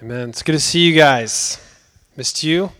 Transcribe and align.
Amen. 0.00 0.28
It's 0.28 0.44
good 0.44 0.52
to 0.52 0.60
see 0.60 0.86
you 0.86 0.94
guys. 0.94 1.58
Missed 2.16 2.44
you. 2.44 2.70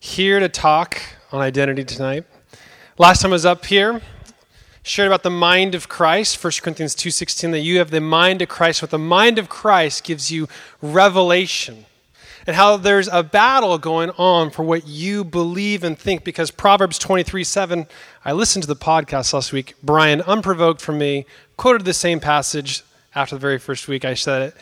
Here 0.00 0.40
to 0.40 0.48
talk 0.48 0.98
on 1.30 1.42
identity 1.42 1.84
tonight. 1.84 2.24
Last 2.96 3.20
time 3.20 3.32
I 3.32 3.34
was 3.34 3.44
up 3.44 3.66
here, 3.66 4.00
shared 4.82 5.08
about 5.08 5.24
the 5.24 5.30
mind 5.30 5.74
of 5.74 5.90
Christ, 5.90 6.42
1 6.42 6.62
Corinthians 6.62 6.94
2:16 6.94 7.50
that 7.50 7.58
you 7.58 7.76
have 7.76 7.90
the 7.90 8.00
mind 8.00 8.40
of 8.40 8.48
Christ. 8.48 8.80
What 8.80 8.90
the 8.90 8.98
mind 8.98 9.38
of 9.38 9.50
Christ 9.50 10.04
gives 10.04 10.32
you 10.32 10.48
revelation. 10.80 11.84
And 12.46 12.56
how 12.56 12.78
there's 12.78 13.08
a 13.08 13.22
battle 13.22 13.76
going 13.76 14.08
on 14.16 14.48
for 14.48 14.62
what 14.62 14.86
you 14.86 15.24
believe 15.24 15.84
and 15.84 15.98
think 15.98 16.24
because 16.24 16.50
Proverbs 16.50 16.98
23 16.98 17.44
7, 17.44 17.86
I 18.24 18.32
listened 18.32 18.62
to 18.62 18.68
the 18.68 18.74
podcast 18.74 19.34
last 19.34 19.52
week. 19.52 19.74
Brian, 19.82 20.22
unprovoked 20.22 20.80
from 20.80 20.96
me, 20.96 21.26
quoted 21.58 21.84
the 21.84 21.92
same 21.92 22.20
passage 22.20 22.84
after 23.14 23.36
the 23.36 23.40
very 23.40 23.58
first 23.58 23.86
week 23.86 24.06
I 24.06 24.14
said 24.14 24.40
it 24.40 24.56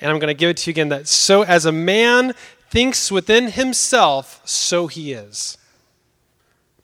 and 0.00 0.10
I'm 0.10 0.18
going 0.18 0.28
to 0.28 0.34
give 0.34 0.50
it 0.50 0.56
to 0.58 0.70
you 0.70 0.72
again 0.72 0.88
that 0.88 1.08
so 1.08 1.42
as 1.42 1.66
a 1.66 1.72
man 1.72 2.34
thinks 2.70 3.10
within 3.10 3.48
himself, 3.48 4.40
so 4.44 4.86
he 4.86 5.12
is. 5.12 5.58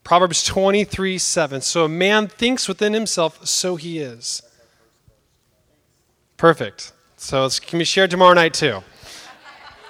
Proverbs 0.04 0.44
23 0.44 1.18
7. 1.18 1.60
So 1.60 1.84
a 1.84 1.88
man 1.88 2.28
thinks 2.28 2.68
within 2.68 2.92
himself, 2.92 3.46
so 3.46 3.76
he 3.76 3.98
is. 3.98 4.42
Perfect. 6.36 6.92
So 7.16 7.44
it 7.46 7.60
can 7.66 7.78
be 7.78 7.84
shared 7.84 8.10
tomorrow 8.10 8.34
night 8.34 8.54
too. 8.54 8.82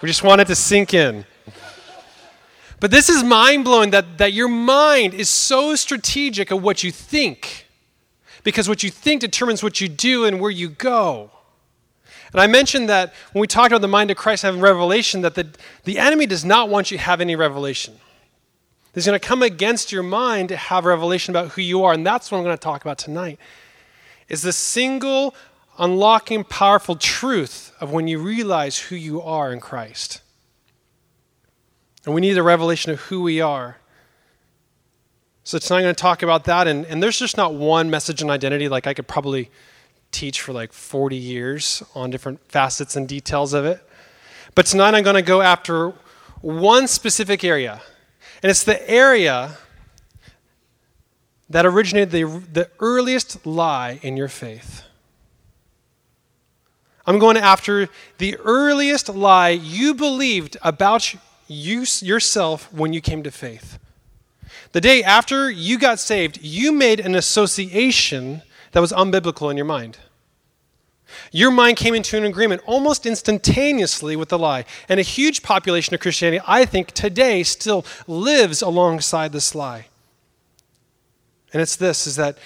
We 0.00 0.08
just 0.08 0.22
want 0.22 0.40
it 0.40 0.46
to 0.46 0.54
sink 0.54 0.94
in. 0.94 1.24
But 2.78 2.90
this 2.90 3.08
is 3.08 3.24
mind 3.24 3.64
blowing 3.64 3.90
that, 3.90 4.18
that 4.18 4.32
your 4.32 4.48
mind 4.48 5.14
is 5.14 5.30
so 5.30 5.74
strategic 5.74 6.50
of 6.50 6.62
what 6.62 6.82
you 6.82 6.92
think, 6.92 7.66
because 8.44 8.68
what 8.68 8.82
you 8.82 8.90
think 8.90 9.22
determines 9.22 9.62
what 9.62 9.80
you 9.80 9.88
do 9.88 10.24
and 10.24 10.40
where 10.40 10.50
you 10.50 10.68
go. 10.68 11.30
And 12.32 12.40
I 12.40 12.46
mentioned 12.46 12.88
that 12.88 13.12
when 13.32 13.40
we 13.40 13.46
talked 13.46 13.72
about 13.72 13.80
the 13.80 13.88
mind 13.88 14.10
of 14.10 14.16
Christ 14.16 14.42
having 14.42 14.60
revelation, 14.60 15.22
that 15.22 15.34
the, 15.34 15.48
the 15.84 15.98
enemy 15.98 16.26
does 16.26 16.44
not 16.44 16.68
want 16.68 16.90
you 16.90 16.96
to 16.96 17.02
have 17.02 17.20
any 17.20 17.36
revelation. 17.36 17.94
He's 18.94 19.06
going 19.06 19.18
to 19.18 19.26
come 19.26 19.42
against 19.42 19.92
your 19.92 20.02
mind 20.02 20.48
to 20.48 20.56
have 20.56 20.84
revelation 20.84 21.32
about 21.32 21.52
who 21.52 21.62
you 21.62 21.84
are. 21.84 21.92
And 21.92 22.06
that's 22.06 22.30
what 22.30 22.38
I'm 22.38 22.44
going 22.44 22.56
to 22.56 22.62
talk 22.62 22.82
about 22.82 22.98
tonight. 22.98 23.38
Is 24.28 24.42
the 24.42 24.52
single 24.52 25.34
unlocking 25.78 26.44
powerful 26.44 26.96
truth 26.96 27.72
of 27.80 27.92
when 27.92 28.08
you 28.08 28.18
realize 28.18 28.78
who 28.78 28.96
you 28.96 29.20
are 29.20 29.52
in 29.52 29.60
Christ. 29.60 30.22
And 32.04 32.14
we 32.14 32.20
need 32.20 32.38
a 32.38 32.42
revelation 32.42 32.92
of 32.92 33.00
who 33.00 33.22
we 33.22 33.40
are. 33.40 33.78
So 35.44 35.58
tonight 35.58 35.78
I'm 35.78 35.84
going 35.84 35.94
to 35.94 36.00
talk 36.00 36.22
about 36.22 36.44
that. 36.44 36.66
And, 36.66 36.86
and 36.86 37.02
there's 37.02 37.18
just 37.18 37.36
not 37.36 37.54
one 37.54 37.90
message 37.90 38.22
on 38.22 38.30
identity. 38.30 38.68
Like 38.68 38.86
I 38.86 38.94
could 38.94 39.06
probably 39.06 39.50
teach 40.12 40.40
for 40.40 40.52
like 40.52 40.72
40 40.72 41.16
years 41.16 41.82
on 41.94 42.10
different 42.10 42.40
facets 42.50 42.96
and 42.96 43.08
details 43.08 43.52
of 43.52 43.64
it. 43.64 43.80
But 44.54 44.66
tonight 44.66 44.94
I'm 44.94 45.04
going 45.04 45.16
to 45.16 45.22
go 45.22 45.42
after 45.42 45.92
one 46.40 46.88
specific 46.88 47.44
area. 47.44 47.82
And 48.42 48.50
it's 48.50 48.64
the 48.64 48.88
area 48.90 49.58
that 51.48 51.66
originated 51.66 52.10
the, 52.10 52.42
the 52.52 52.70
earliest 52.80 53.46
lie 53.46 54.00
in 54.02 54.16
your 54.16 54.28
faith. 54.28 54.82
I'm 57.06 57.18
going 57.18 57.36
after 57.36 57.88
the 58.18 58.36
earliest 58.38 59.08
lie 59.08 59.50
you 59.50 59.94
believed 59.94 60.56
about 60.62 61.14
you, 61.46 61.84
yourself 62.00 62.72
when 62.72 62.92
you 62.92 63.00
came 63.00 63.22
to 63.22 63.30
faith. 63.30 63.78
The 64.72 64.80
day 64.80 65.02
after 65.02 65.48
you 65.50 65.78
got 65.78 66.00
saved, 66.00 66.40
you 66.42 66.72
made 66.72 66.98
an 66.98 67.14
association 67.14 68.42
that 68.72 68.80
was 68.80 68.92
unbiblical 68.92 69.50
in 69.50 69.56
your 69.56 69.66
mind. 69.66 69.98
Your 71.30 71.50
mind 71.50 71.76
came 71.76 71.94
into 71.94 72.16
an 72.16 72.24
agreement 72.24 72.62
almost 72.66 73.06
instantaneously 73.06 74.16
with 74.16 74.28
the 74.28 74.38
lie. 74.38 74.64
And 74.88 74.98
a 74.98 75.04
huge 75.04 75.42
population 75.42 75.94
of 75.94 76.00
Christianity, 76.00 76.42
I 76.46 76.64
think, 76.64 76.92
today 76.92 77.42
still 77.42 77.84
lives 78.06 78.62
alongside 78.62 79.32
this 79.32 79.54
lie. 79.54 79.86
And 81.52 81.62
it's 81.62 81.76
this 81.76 82.06
is 82.06 82.16
that 82.16 82.38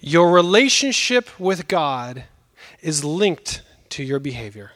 your 0.00 0.30
relationship 0.30 1.40
with 1.40 1.68
God 1.68 2.24
is 2.80 3.04
linked 3.04 3.62
to 3.90 4.02
your 4.02 4.18
behavior. 4.18 4.72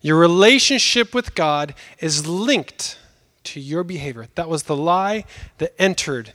Your 0.00 0.18
relationship 0.18 1.14
with 1.14 1.34
God 1.34 1.74
is 1.98 2.26
linked 2.26 2.98
to 3.44 3.60
your 3.60 3.84
behavior. 3.84 4.26
That 4.34 4.48
was 4.48 4.64
the 4.64 4.76
lie 4.76 5.24
that 5.58 5.74
entered 5.80 6.34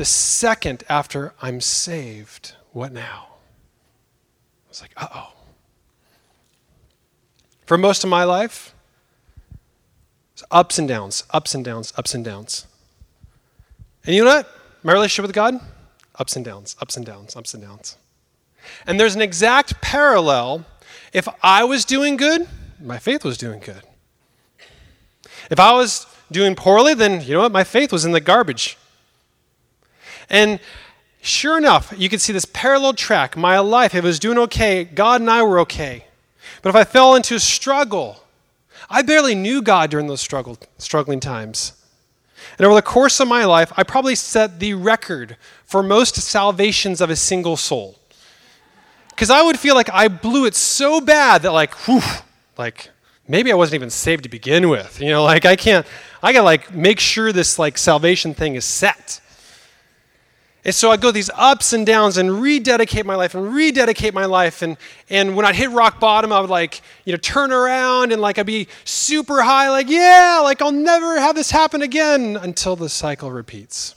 the 0.00 0.04
second 0.06 0.82
after 0.88 1.34
I'm 1.42 1.60
saved. 1.60 2.54
What 2.72 2.90
now? 2.90 3.26
I 4.64 4.68
was 4.70 4.80
like, 4.80 4.92
uh 4.96 5.08
oh. 5.14 5.34
For 7.66 7.76
most 7.76 8.02
of 8.02 8.08
my 8.08 8.24
life, 8.24 8.74
ups 10.50 10.78
and 10.78 10.88
downs, 10.88 11.24
ups 11.32 11.54
and 11.54 11.62
downs, 11.62 11.92
ups 11.98 12.14
and 12.14 12.24
downs. 12.24 12.66
And 14.06 14.16
you 14.16 14.24
know 14.24 14.36
what? 14.36 14.48
My 14.82 14.94
relationship 14.94 15.26
with 15.26 15.34
God, 15.34 15.60
ups 16.18 16.34
and 16.34 16.46
downs, 16.46 16.76
ups 16.80 16.96
and 16.96 17.04
downs, 17.04 17.36
ups 17.36 17.52
and 17.52 17.62
downs. 17.62 17.98
And 18.86 18.98
there's 18.98 19.14
an 19.14 19.20
exact 19.20 19.82
parallel. 19.82 20.64
If 21.12 21.28
I 21.42 21.64
was 21.64 21.84
doing 21.84 22.16
good, 22.16 22.48
my 22.80 22.98
faith 22.98 23.22
was 23.22 23.36
doing 23.36 23.60
good. 23.60 23.82
If 25.50 25.60
I 25.60 25.74
was 25.74 26.06
doing 26.32 26.54
poorly, 26.54 26.94
then 26.94 27.20
you 27.20 27.34
know 27.34 27.40
what? 27.40 27.52
My 27.52 27.64
faith 27.64 27.92
was 27.92 28.06
in 28.06 28.12
the 28.12 28.20
garbage. 28.22 28.78
And 30.30 30.60
Sure 31.22 31.58
enough, 31.58 31.92
you 31.96 32.08
could 32.08 32.20
see 32.20 32.32
this 32.32 32.46
parallel 32.46 32.94
track. 32.94 33.36
My 33.36 33.58
life, 33.58 33.94
if 33.94 34.04
it 34.04 34.06
was 34.06 34.18
doing 34.18 34.38
okay, 34.38 34.84
God 34.84 35.20
and 35.20 35.30
I 35.30 35.42
were 35.42 35.60
okay. 35.60 36.06
But 36.62 36.70
if 36.70 36.76
I 36.76 36.84
fell 36.84 37.14
into 37.14 37.34
a 37.34 37.40
struggle, 37.40 38.24
I 38.88 39.02
barely 39.02 39.34
knew 39.34 39.60
God 39.60 39.90
during 39.90 40.06
those 40.06 40.20
struggle, 40.20 40.58
struggling 40.78 41.20
times. 41.20 41.74
And 42.56 42.64
over 42.64 42.74
the 42.74 42.82
course 42.82 43.20
of 43.20 43.28
my 43.28 43.44
life, 43.44 43.70
I 43.76 43.82
probably 43.82 44.14
set 44.14 44.60
the 44.60 44.74
record 44.74 45.36
for 45.66 45.82
most 45.82 46.16
salvations 46.16 47.02
of 47.02 47.10
a 47.10 47.16
single 47.16 47.58
soul. 47.58 47.98
Because 49.10 49.28
I 49.28 49.42
would 49.42 49.58
feel 49.58 49.74
like 49.74 49.90
I 49.90 50.08
blew 50.08 50.46
it 50.46 50.54
so 50.54 51.02
bad 51.02 51.42
that, 51.42 51.52
like, 51.52 51.74
whew, 51.86 52.00
like, 52.56 52.90
maybe 53.28 53.52
I 53.52 53.54
wasn't 53.56 53.74
even 53.74 53.90
saved 53.90 54.22
to 54.22 54.30
begin 54.30 54.70
with. 54.70 55.02
You 55.02 55.10
know, 55.10 55.22
like, 55.22 55.44
I 55.44 55.56
can't, 55.56 55.86
I 56.22 56.32
gotta, 56.32 56.44
like, 56.44 56.74
make 56.74 56.98
sure 56.98 57.30
this, 57.30 57.58
like, 57.58 57.76
salvation 57.76 58.32
thing 58.32 58.54
is 58.54 58.64
set. 58.64 59.20
And 60.64 60.74
so 60.74 60.90
I 60.90 60.98
go 60.98 61.10
these 61.10 61.30
ups 61.36 61.72
and 61.72 61.86
downs 61.86 62.18
and 62.18 62.42
rededicate 62.42 63.06
my 63.06 63.14
life 63.14 63.34
and 63.34 63.54
rededicate 63.54 64.12
my 64.12 64.26
life. 64.26 64.60
And, 64.60 64.76
and 65.08 65.34
when 65.34 65.46
I'd 65.46 65.54
hit 65.54 65.70
rock 65.70 65.98
bottom, 65.98 66.32
I 66.32 66.40
would 66.40 66.50
like, 66.50 66.82
you 67.06 67.12
know, 67.12 67.16
turn 67.16 67.50
around 67.50 68.12
and 68.12 68.20
like 68.20 68.38
I'd 68.38 68.44
be 68.44 68.68
super 68.84 69.42
high, 69.42 69.70
like, 69.70 69.88
yeah, 69.88 70.40
like 70.42 70.60
I'll 70.60 70.70
never 70.70 71.18
have 71.18 71.34
this 71.34 71.50
happen 71.50 71.80
again 71.80 72.36
until 72.36 72.76
the 72.76 72.90
cycle 72.90 73.30
repeats. 73.30 73.94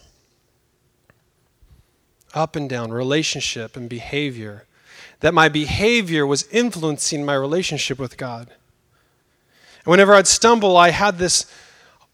Up 2.34 2.56
and 2.56 2.70
down, 2.70 2.92
relationship 2.92 3.76
and 3.76 3.90
behavior. 3.90 4.66
That 5.20 5.34
my 5.34 5.50
behavior 5.50 6.26
was 6.26 6.48
influencing 6.48 7.26
my 7.26 7.36
relationship 7.36 8.00
with 8.00 8.16
God. 8.16 8.48
And 9.84 9.92
whenever 9.92 10.14
I'd 10.14 10.28
stumble, 10.28 10.78
I 10.78 10.92
had 10.92 11.18
this 11.18 11.46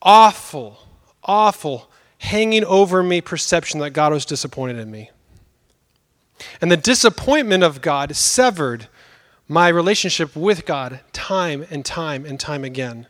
awful, 0.02 0.80
awful 1.24 1.89
hanging 2.20 2.64
over 2.66 3.02
me 3.02 3.22
perception 3.22 3.80
that 3.80 3.92
God 3.92 4.14
was 4.14 4.26
disappointed 4.26 4.78
in 4.78 4.92
me. 4.92 5.10
And 6.62 6.72
the 6.72 6.78
disappointment 6.78 7.64
of 7.64 7.82
God 7.82 8.16
severed 8.16 8.88
my 9.48 9.68
relationship 9.68 10.36
with 10.36 10.66
God 10.66 11.00
time 11.12 11.66
and 11.72 11.84
time 11.84 12.26
and 12.26 12.40
time 12.40 12.64
again. 12.64 13.08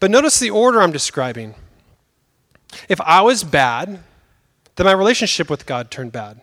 But 0.00 0.10
notice 0.10 0.38
the 0.38 0.50
order 0.50 0.80
I'm 0.80 0.92
describing. 0.92 1.54
If 2.88 3.00
I 3.00 3.22
was 3.22 3.44
bad, 3.44 4.00
then 4.76 4.86
my 4.86 4.92
relationship 4.92 5.50
with 5.50 5.66
God 5.66 5.90
turned 5.90 6.12
bad. 6.12 6.40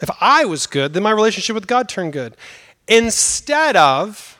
If 0.00 0.10
I 0.20 0.44
was 0.44 0.66
good, 0.66 0.94
then 0.94 1.02
my 1.02 1.10
relationship 1.10 1.54
with 1.54 1.66
God 1.66 1.88
turned 1.88 2.12
good. 2.12 2.36
Instead 2.86 3.76
of, 3.76 4.38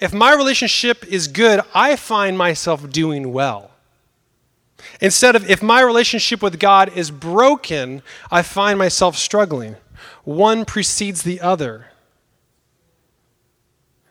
if 0.00 0.12
my 0.12 0.32
relationship 0.32 1.04
is 1.06 1.26
good, 1.26 1.60
I 1.74 1.96
find 1.96 2.38
myself 2.38 2.88
doing 2.90 3.32
well. 3.32 3.70
Instead 5.00 5.36
of, 5.36 5.48
if 5.48 5.62
my 5.62 5.80
relationship 5.80 6.42
with 6.42 6.58
God 6.58 6.90
is 6.96 7.10
broken, 7.10 8.02
I 8.30 8.42
find 8.42 8.78
myself 8.78 9.16
struggling. 9.16 9.76
One 10.24 10.64
precedes 10.64 11.22
the 11.22 11.40
other. 11.40 11.86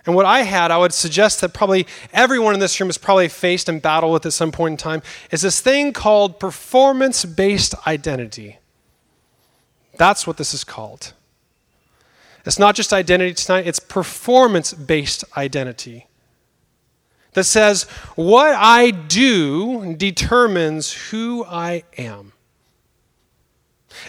And 0.05 0.15
what 0.15 0.25
I 0.25 0.43
had, 0.43 0.69
I 0.69 0.77
would 0.77 0.93
suggest 0.93 1.41
that 1.41 1.53
probably 1.53 1.87
everyone 2.13 2.53
in 2.53 2.59
this 2.59 2.79
room 2.79 2.89
has 2.89 2.97
probably 2.97 3.27
faced 3.27 3.67
and 3.67 3.81
battled 3.81 4.13
with 4.13 4.25
at 4.25 4.33
some 4.33 4.51
point 4.51 4.73
in 4.73 4.77
time, 4.77 5.01
is 5.31 5.41
this 5.41 5.59
thing 5.59 5.93
called 5.93 6.39
performance 6.39 7.25
based 7.25 7.73
identity. 7.87 8.59
That's 9.97 10.27
what 10.27 10.37
this 10.37 10.53
is 10.53 10.63
called. 10.63 11.13
It's 12.45 12.59
not 12.59 12.75
just 12.75 12.93
identity 12.93 13.33
tonight, 13.33 13.65
it's 13.65 13.79
performance 13.79 14.73
based 14.73 15.23
identity 15.35 16.05
that 17.35 17.43
says, 17.43 17.83
What 18.15 18.55
I 18.55 18.91
do 18.91 19.95
determines 19.95 20.91
who 20.91 21.45
I 21.45 21.83
am. 21.97 22.33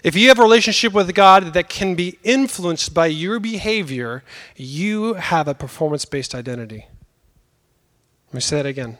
If 0.03 0.17
you 0.17 0.29
have 0.29 0.39
a 0.39 0.43
relationship 0.43 0.93
with 0.93 1.15
God 1.15 1.53
that 1.53 1.69
can 1.69 1.95
be 1.95 2.19
influenced 2.25 2.93
by 2.95 3.07
your 3.07 3.39
behavior, 3.39 4.25
you 4.57 5.15
have 5.15 5.47
a 5.49 5.55
performance 5.55 6.05
based 6.05 6.35
identity. 6.35 6.87
Let 8.29 8.35
me 8.35 8.41
say 8.41 8.57
that 8.57 8.67
again. 8.67 8.99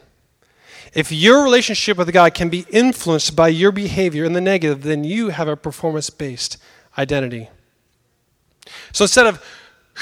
If 0.93 1.11
your 1.11 1.43
relationship 1.43 1.97
with 1.97 2.11
God 2.13 2.33
can 2.33 2.49
be 2.49 2.65
influenced 2.69 3.35
by 3.35 3.49
your 3.49 3.71
behavior 3.71 4.23
in 4.23 4.33
the 4.33 4.41
negative, 4.41 4.83
then 4.83 5.03
you 5.03 5.29
have 5.29 5.47
a 5.47 5.57
performance 5.57 6.09
based 6.09 6.57
identity. 6.97 7.49
So 8.93 9.03
instead 9.03 9.27
of 9.27 9.43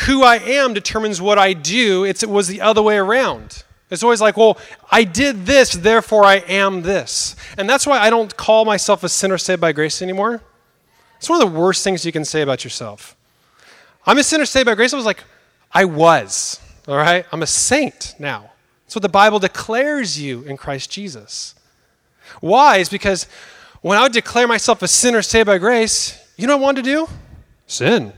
who 0.05 0.23
I 0.23 0.37
am 0.37 0.73
determines 0.73 1.21
what 1.21 1.39
I 1.39 1.53
do, 1.53 2.03
it 2.03 2.23
was 2.23 2.47
the 2.47 2.61
other 2.61 2.81
way 2.81 2.97
around. 2.97 3.64
It's 3.91 4.03
always 4.03 4.21
like, 4.21 4.35
well, 4.35 4.57
I 4.91 5.03
did 5.03 5.45
this, 5.45 5.73
therefore 5.73 6.25
I 6.25 6.35
am 6.35 6.81
this. 6.81 7.35
And 7.57 7.69
that's 7.69 7.85
why 7.85 7.99
I 7.99 8.09
don't 8.09 8.35
call 8.35 8.65
myself 8.65 9.03
a 9.03 9.09
sinner 9.09 9.37
saved 9.37 9.61
by 9.61 9.71
grace 9.71 10.01
anymore. 10.01 10.41
It's 11.17 11.29
one 11.29 11.41
of 11.41 11.51
the 11.51 11.59
worst 11.59 11.83
things 11.83 12.05
you 12.05 12.11
can 12.11 12.25
say 12.25 12.41
about 12.41 12.63
yourself. 12.63 13.15
I'm 14.05 14.17
a 14.17 14.23
sinner 14.23 14.45
saved 14.45 14.65
by 14.65 14.75
grace. 14.75 14.93
I 14.93 14.97
was 14.97 15.05
like, 15.05 15.23
I 15.71 15.85
was, 15.85 16.59
all 16.87 16.97
right? 16.97 17.25
I'm 17.31 17.43
a 17.43 17.47
saint 17.47 18.15
now. 18.17 18.51
That's 18.85 18.95
what 18.95 19.01
the 19.01 19.09
Bible 19.09 19.39
declares 19.39 20.19
you 20.19 20.43
in 20.43 20.57
Christ 20.57 20.91
Jesus. 20.91 21.55
Why? 22.41 22.77
Is 22.77 22.89
because 22.89 23.27
when 23.81 23.97
I 23.97 24.03
would 24.03 24.13
declare 24.13 24.47
myself 24.47 24.81
a 24.81 24.87
sinner 24.87 25.21
saved 25.21 25.47
by 25.47 25.57
grace, 25.57 26.19
you 26.37 26.47
know 26.47 26.57
what 26.57 26.63
I 26.63 26.65
wanted 26.65 26.85
to 26.85 26.91
do? 26.91 27.07
Sin. 27.67 28.13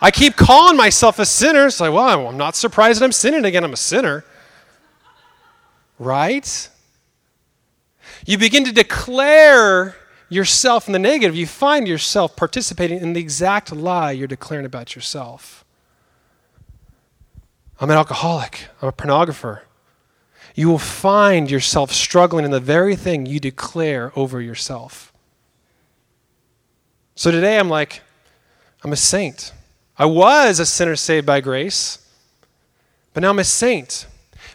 I 0.00 0.10
keep 0.10 0.36
calling 0.36 0.76
myself 0.76 1.18
a 1.18 1.26
sinner. 1.26 1.66
It's 1.66 1.80
like, 1.80 1.92
well, 1.92 2.28
I'm 2.28 2.36
not 2.36 2.56
surprised 2.56 3.00
that 3.00 3.04
I'm 3.04 3.12
sinning 3.12 3.44
again. 3.44 3.64
I'm 3.64 3.72
a 3.72 3.76
sinner. 3.76 4.24
Right? 5.98 6.68
You 8.26 8.38
begin 8.38 8.64
to 8.64 8.72
declare 8.72 9.96
yourself 10.28 10.86
in 10.86 10.92
the 10.92 10.98
negative. 10.98 11.36
You 11.36 11.46
find 11.46 11.86
yourself 11.86 12.36
participating 12.36 12.98
in 12.98 13.12
the 13.12 13.20
exact 13.20 13.72
lie 13.72 14.12
you're 14.12 14.26
declaring 14.26 14.66
about 14.66 14.94
yourself. 14.94 15.64
I'm 17.80 17.90
an 17.90 17.96
alcoholic. 17.96 18.68
I'm 18.80 18.88
a 18.88 18.92
pornographer. 18.92 19.60
You 20.54 20.68
will 20.68 20.78
find 20.78 21.50
yourself 21.50 21.92
struggling 21.92 22.44
in 22.44 22.50
the 22.50 22.60
very 22.60 22.94
thing 22.94 23.26
you 23.26 23.40
declare 23.40 24.12
over 24.14 24.40
yourself. 24.40 25.12
So 27.16 27.30
today 27.30 27.58
I'm 27.58 27.68
like, 27.68 28.02
I'm 28.82 28.92
a 28.92 28.96
saint. 28.96 29.52
I 29.96 30.06
was 30.06 30.58
a 30.58 30.66
sinner 30.66 30.96
saved 30.96 31.26
by 31.26 31.40
grace, 31.40 31.98
but 33.12 33.20
now 33.22 33.30
I'm 33.30 33.38
a 33.38 33.44
saint. 33.44 34.06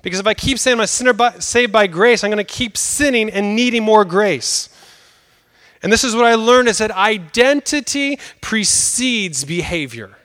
Because 0.01 0.19
if 0.19 0.27
I 0.27 0.33
keep 0.33 0.59
saying 0.59 0.77
I'm 0.77 0.83
a 0.83 0.88
sinner 0.88 1.13
by, 1.13 1.39
saved 1.39 1.71
by 1.71 1.88
grace, 1.88 2.24
I'm 2.24 2.30
going 2.30 2.38
to 2.38 2.44
keep 2.44 2.77
sinning 2.77 3.30
and 3.30 3.56
needing 3.56 3.83
more 3.83 4.06
grace. 4.06 4.69
And 5.81 5.91
this 5.91 6.03
is 6.03 6.15
what 6.15 6.25
I 6.25 6.36
learned 6.36 6.68
is 6.68 6.80
that 6.80 6.91
identity 6.91 8.19
precedes 8.41 9.45
behavior. 9.45 10.18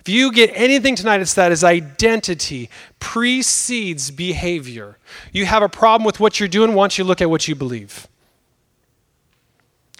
If 0.00 0.08
you 0.08 0.32
get 0.32 0.50
anything 0.52 0.96
tonight, 0.96 1.20
it's 1.20 1.34
that 1.34 1.50
is 1.50 1.64
identity 1.64 2.68
precedes 2.98 4.10
behavior. 4.10 4.98
You 5.32 5.46
have 5.46 5.62
a 5.62 5.68
problem 5.68 6.04
with 6.04 6.20
what 6.20 6.38
you're 6.38 6.48
doing 6.48 6.74
once 6.74 6.98
you 6.98 7.04
look 7.04 7.22
at 7.22 7.30
what 7.30 7.48
you 7.48 7.54
believe. 7.54 8.06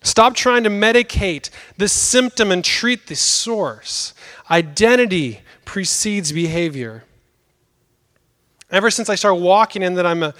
Stop 0.05 0.35
trying 0.35 0.63
to 0.65 0.71
medicate 0.71 1.49
the 1.79 1.89
symptom 1.89 2.53
and 2.53 2.63
treat 2.63 3.07
the 3.07 3.17
source. 3.17 4.13
Identity 4.51 5.41
precedes 5.65 6.31
behavior. 6.31 7.05
Ever 8.71 8.91
since 8.91 9.09
I 9.09 9.15
started 9.15 9.43
walking 9.43 9.83
in 9.83 9.95
that 9.95 10.05
I'm 10.05 10.23
a 10.23 10.35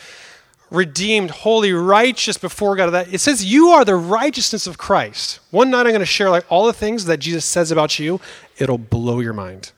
redeemed, 0.71 1.31
holy, 1.31 1.73
righteous 1.73 2.37
before 2.37 2.77
God, 2.77 2.91
that 2.91 3.13
it 3.13 3.21
says 3.21 3.43
you 3.43 3.69
are 3.69 3.87
the 3.87 3.97
righteousness 3.97 4.67
of 4.67 4.77
Christ. 4.77 5.41
One 5.51 5.71
night 5.71 5.87
I'm 5.87 5.93
going 5.93 6.01
to 6.01 6.07
share 6.07 6.29
like 6.29 6.45
all 6.51 6.67
the 6.67 6.73
things 6.75 7.07
that 7.07 7.19
Jesus 7.19 7.47
says 7.47 7.71
about 7.71 7.99
you. 7.99 8.21
It'll 8.59 8.77
blow 8.77 9.21
your 9.21 9.33
mind. 9.33 9.73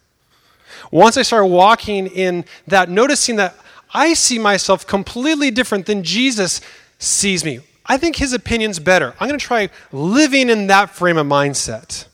Once 0.91 1.17
I 1.17 1.23
start 1.23 1.49
walking 1.49 2.09
in 2.09 2.45
that, 2.67 2.91
noticing 2.91 3.37
that 3.37 3.55
I 3.95 4.15
see 4.15 4.41
myself 4.41 4.85
completely 4.85 5.53
different 5.53 5.87
than 5.87 6.03
Jesus 6.03 6.61
sees 6.99 7.45
me. 7.45 7.61
I 7.87 7.97
think 7.97 8.17
his 8.17 8.33
opinion's 8.33 8.79
better. 8.79 9.15
I'm 9.21 9.29
going 9.29 9.39
to 9.39 9.45
try 9.45 9.69
living 9.93 10.51
in 10.51 10.67
that 10.67 10.91
frame 10.91 11.17
of 11.17 11.27
mindset. 11.27 12.07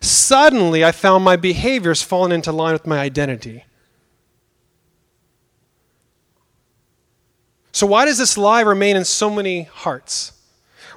Suddenly, 0.00 0.84
I 0.84 0.92
found 0.92 1.24
my 1.24 1.36
behaviors 1.36 2.02
falling 2.02 2.32
into 2.32 2.52
line 2.52 2.72
with 2.72 2.86
my 2.86 2.98
identity. 2.98 3.64
So, 7.72 7.86
why 7.86 8.04
does 8.04 8.18
this 8.18 8.36
lie 8.36 8.60
remain 8.60 8.96
in 8.96 9.04
so 9.04 9.30
many 9.30 9.62
hearts? 9.62 10.32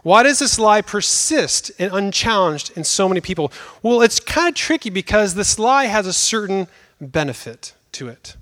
Why 0.04 0.24
does 0.24 0.40
this 0.40 0.58
lie 0.58 0.82
persist 0.82 1.72
and 1.78 1.94
unchallenged 1.94 2.76
in 2.76 2.84
so 2.84 3.08
many 3.08 3.22
people? 3.22 3.52
Well, 3.84 4.02
it's 4.02 4.20
kind 4.20 4.50
of 4.50 4.56
tricky 4.56 4.90
because 4.90 5.36
this 5.36 5.60
lie 5.60 5.86
has 5.86 6.08
a 6.08 6.14
certain 6.14 6.68
benefit 7.00 7.74
to 7.94 8.08
it. 8.08 8.36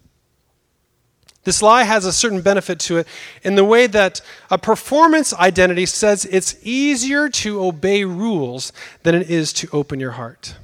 This 1.46 1.62
lie 1.62 1.84
has 1.84 2.06
a 2.06 2.14
certain 2.14 2.42
benefit 2.42 2.80
to 2.82 2.98
it 2.98 3.08
in 3.44 3.56
the 3.56 3.64
way 3.64 3.88
that 3.88 4.22
a 4.52 4.58
performance 4.58 5.34
identity 5.34 5.86
says 5.86 6.26
it's 6.26 6.56
easier 6.64 7.30
to 7.30 7.64
obey 7.64 8.04
rules 8.04 8.74
than 9.04 9.16
it 9.16 9.30
is 9.30 9.54
to 9.54 9.70
open 9.72 10.00
your 10.00 10.12
heart. 10.12 10.56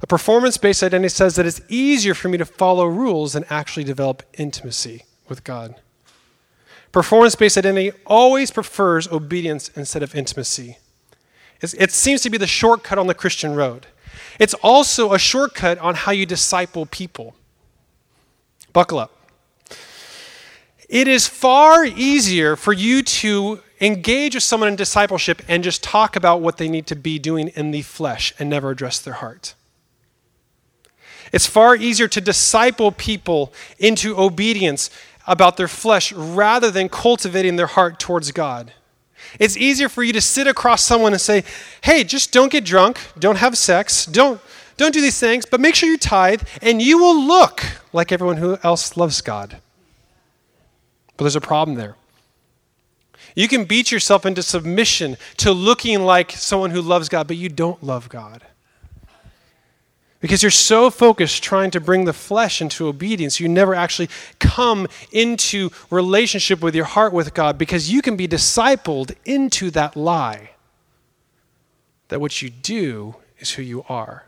A 0.00 0.06
performance 0.06 0.56
based 0.56 0.82
identity 0.82 1.10
says 1.10 1.36
that 1.36 1.46
it's 1.46 1.60
easier 1.68 2.14
for 2.14 2.28
me 2.28 2.38
to 2.38 2.44
follow 2.44 2.86
rules 2.86 3.34
than 3.34 3.44
actually 3.48 3.84
develop 3.84 4.22
intimacy 4.36 5.04
with 5.28 5.44
God. 5.44 5.76
Performance 6.90 7.36
based 7.36 7.56
identity 7.56 7.92
always 8.06 8.50
prefers 8.50 9.06
obedience 9.08 9.70
instead 9.76 10.02
of 10.02 10.14
intimacy. 10.14 10.78
It's, 11.60 11.74
it 11.74 11.92
seems 11.92 12.22
to 12.22 12.30
be 12.30 12.38
the 12.38 12.46
shortcut 12.46 12.98
on 12.98 13.06
the 13.06 13.14
Christian 13.14 13.54
road. 13.54 13.86
It's 14.38 14.54
also 14.54 15.12
a 15.12 15.18
shortcut 15.18 15.78
on 15.78 15.94
how 15.94 16.12
you 16.12 16.26
disciple 16.26 16.86
people. 16.86 17.36
Buckle 18.72 18.98
up. 18.98 19.12
It 20.88 21.08
is 21.08 21.26
far 21.26 21.84
easier 21.84 22.54
for 22.54 22.72
you 22.72 23.02
to 23.02 23.60
engage 23.80 24.34
with 24.34 24.44
someone 24.44 24.68
in 24.68 24.76
discipleship 24.76 25.42
and 25.48 25.64
just 25.64 25.82
talk 25.82 26.16
about 26.16 26.40
what 26.40 26.58
they 26.58 26.68
need 26.68 26.86
to 26.86 26.94
be 26.94 27.18
doing 27.18 27.48
in 27.48 27.70
the 27.70 27.82
flesh 27.82 28.34
and 28.38 28.50
never 28.50 28.70
address 28.70 29.00
their 29.00 29.14
heart. 29.14 29.54
It's 31.32 31.46
far 31.46 31.74
easier 31.74 32.08
to 32.08 32.20
disciple 32.20 32.92
people 32.92 33.52
into 33.78 34.20
obedience 34.20 34.90
about 35.26 35.56
their 35.56 35.68
flesh 35.68 36.12
rather 36.12 36.70
than 36.70 36.88
cultivating 36.88 37.56
their 37.56 37.68
heart 37.68 37.98
towards 37.98 38.30
God. 38.32 38.72
It's 39.38 39.56
easier 39.56 39.88
for 39.88 40.02
you 40.02 40.12
to 40.12 40.20
sit 40.20 40.46
across 40.46 40.82
someone 40.82 41.12
and 41.12 41.20
say, 41.20 41.44
hey, 41.82 42.04
just 42.04 42.32
don't 42.32 42.52
get 42.52 42.64
drunk, 42.64 42.98
don't 43.18 43.38
have 43.38 43.56
sex, 43.56 44.04
don't, 44.04 44.40
don't 44.76 44.92
do 44.92 45.00
these 45.00 45.18
things, 45.18 45.46
but 45.46 45.60
make 45.60 45.74
sure 45.74 45.88
you 45.88 45.98
tithe, 45.98 46.42
and 46.60 46.80
you 46.80 46.98
will 46.98 47.20
look 47.20 47.64
like 47.92 48.12
everyone 48.12 48.38
who 48.38 48.58
else 48.62 48.96
loves 48.96 49.20
God. 49.20 49.58
But 51.16 51.24
there's 51.24 51.36
a 51.36 51.40
problem 51.40 51.76
there. 51.76 51.96
You 53.34 53.48
can 53.48 53.64
beat 53.64 53.90
yourself 53.90 54.26
into 54.26 54.42
submission 54.42 55.16
to 55.38 55.52
looking 55.52 56.02
like 56.02 56.32
someone 56.32 56.70
who 56.70 56.82
loves 56.82 57.08
God, 57.08 57.26
but 57.26 57.36
you 57.36 57.48
don't 57.48 57.82
love 57.82 58.08
God. 58.08 58.42
Because 60.20 60.42
you're 60.42 60.50
so 60.50 60.88
focused 60.88 61.42
trying 61.42 61.72
to 61.72 61.80
bring 61.80 62.04
the 62.04 62.12
flesh 62.12 62.62
into 62.62 62.86
obedience, 62.86 63.40
you 63.40 63.48
never 63.48 63.74
actually 63.74 64.08
come 64.38 64.86
into 65.10 65.70
relationship 65.90 66.60
with 66.62 66.76
your 66.76 66.84
heart 66.84 67.12
with 67.12 67.34
God 67.34 67.58
because 67.58 67.90
you 67.90 68.02
can 68.02 68.16
be 68.16 68.28
discipled 68.28 69.16
into 69.24 69.70
that 69.70 69.96
lie 69.96 70.50
that 72.08 72.20
what 72.20 72.40
you 72.40 72.50
do 72.50 73.16
is 73.38 73.52
who 73.52 73.62
you 73.62 73.84
are. 73.88 74.24